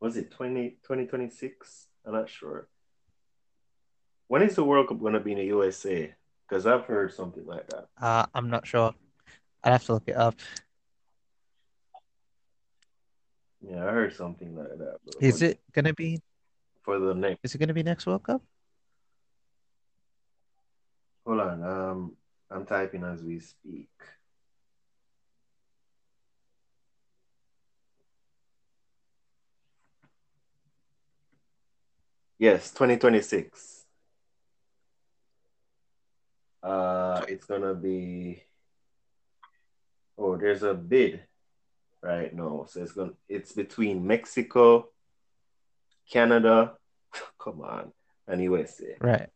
[0.00, 1.86] was it 20, 2026?
[2.06, 2.68] I'm not sure.
[4.28, 6.14] When is the World Cup gonna be in the USA?
[6.48, 7.88] Because I've heard something like that.
[8.00, 8.94] Uh, I'm not sure.
[9.64, 10.36] I'd have to look it up.
[13.60, 15.14] Yeah, I heard something like that, bro.
[15.20, 16.20] Is it gonna be
[16.82, 18.42] for the next, is it gonna be next World Cup?
[21.26, 22.16] hold on, um,
[22.50, 23.90] I'm typing as we speak.
[32.38, 33.84] Yes, 2026.
[36.62, 38.42] Uh, it's gonna be.
[40.16, 41.27] Oh, there's a bid
[42.02, 43.12] right now, so it's gonna.
[43.28, 44.88] It's between Mexico,
[46.10, 46.74] Canada,
[47.38, 47.92] come on,
[48.26, 48.96] and USA.
[49.00, 49.28] Right.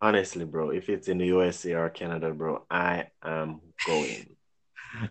[0.00, 4.36] Honestly, bro, if it's in the USA or Canada, bro, I am going.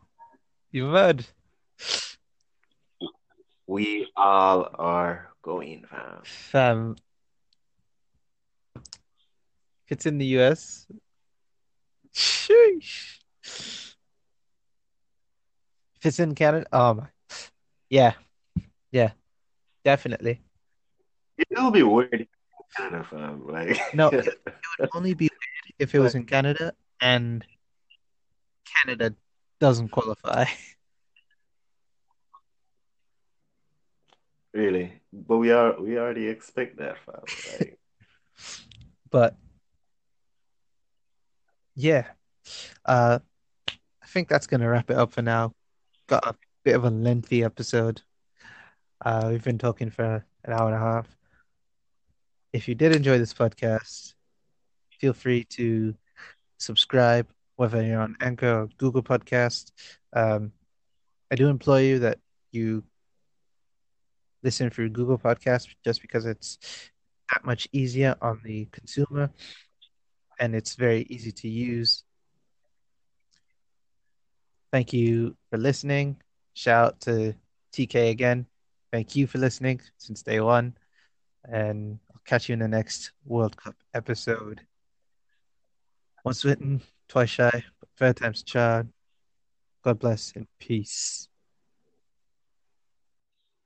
[0.72, 1.26] You heard,
[3.66, 6.22] We all are going, fam.
[6.26, 6.96] fam.
[8.76, 10.86] If it's in the US,
[12.14, 13.20] sheesh.
[16.06, 17.08] If it's in Canada, oh my,
[17.90, 18.14] yeah,
[18.92, 19.14] yeah,
[19.84, 20.40] definitely.
[21.50, 22.28] It'll be weird in
[22.78, 23.48] Canada, fam.
[23.48, 24.38] Like, No, it
[24.80, 27.44] would only be weird if it was in Canada and
[28.66, 29.16] Canada
[29.60, 30.46] doesn't qualify.
[34.54, 36.98] really, but we are we already expect that,
[39.10, 39.36] But
[41.74, 42.06] yeah,
[42.86, 43.18] uh,
[43.68, 45.56] I think that's gonna wrap it up for now.
[46.08, 48.02] Got a bit of a lengthy episode.
[49.04, 51.08] Uh, we've been talking for an hour and a half.
[52.54, 54.14] If you did enjoy this podcast,
[55.00, 55.96] feel free to
[56.60, 59.72] subscribe, whether you're on Anchor or Google Podcast.
[60.14, 60.52] Um,
[61.32, 62.20] I do implore you that
[62.52, 62.84] you
[64.44, 66.60] listen through Google Podcast just because it's
[67.34, 69.32] that much easier on the consumer
[70.40, 72.05] and it's very easy to use.
[74.72, 76.18] Thank you for listening.
[76.54, 77.36] Shout out to
[77.74, 78.46] TK again.
[78.92, 80.76] Thank you for listening since day one.
[81.44, 84.62] And I'll catch you in the next World Cup episode.
[86.24, 88.92] Once written, twice shy, but third time's charmed.
[89.84, 91.28] God bless and peace.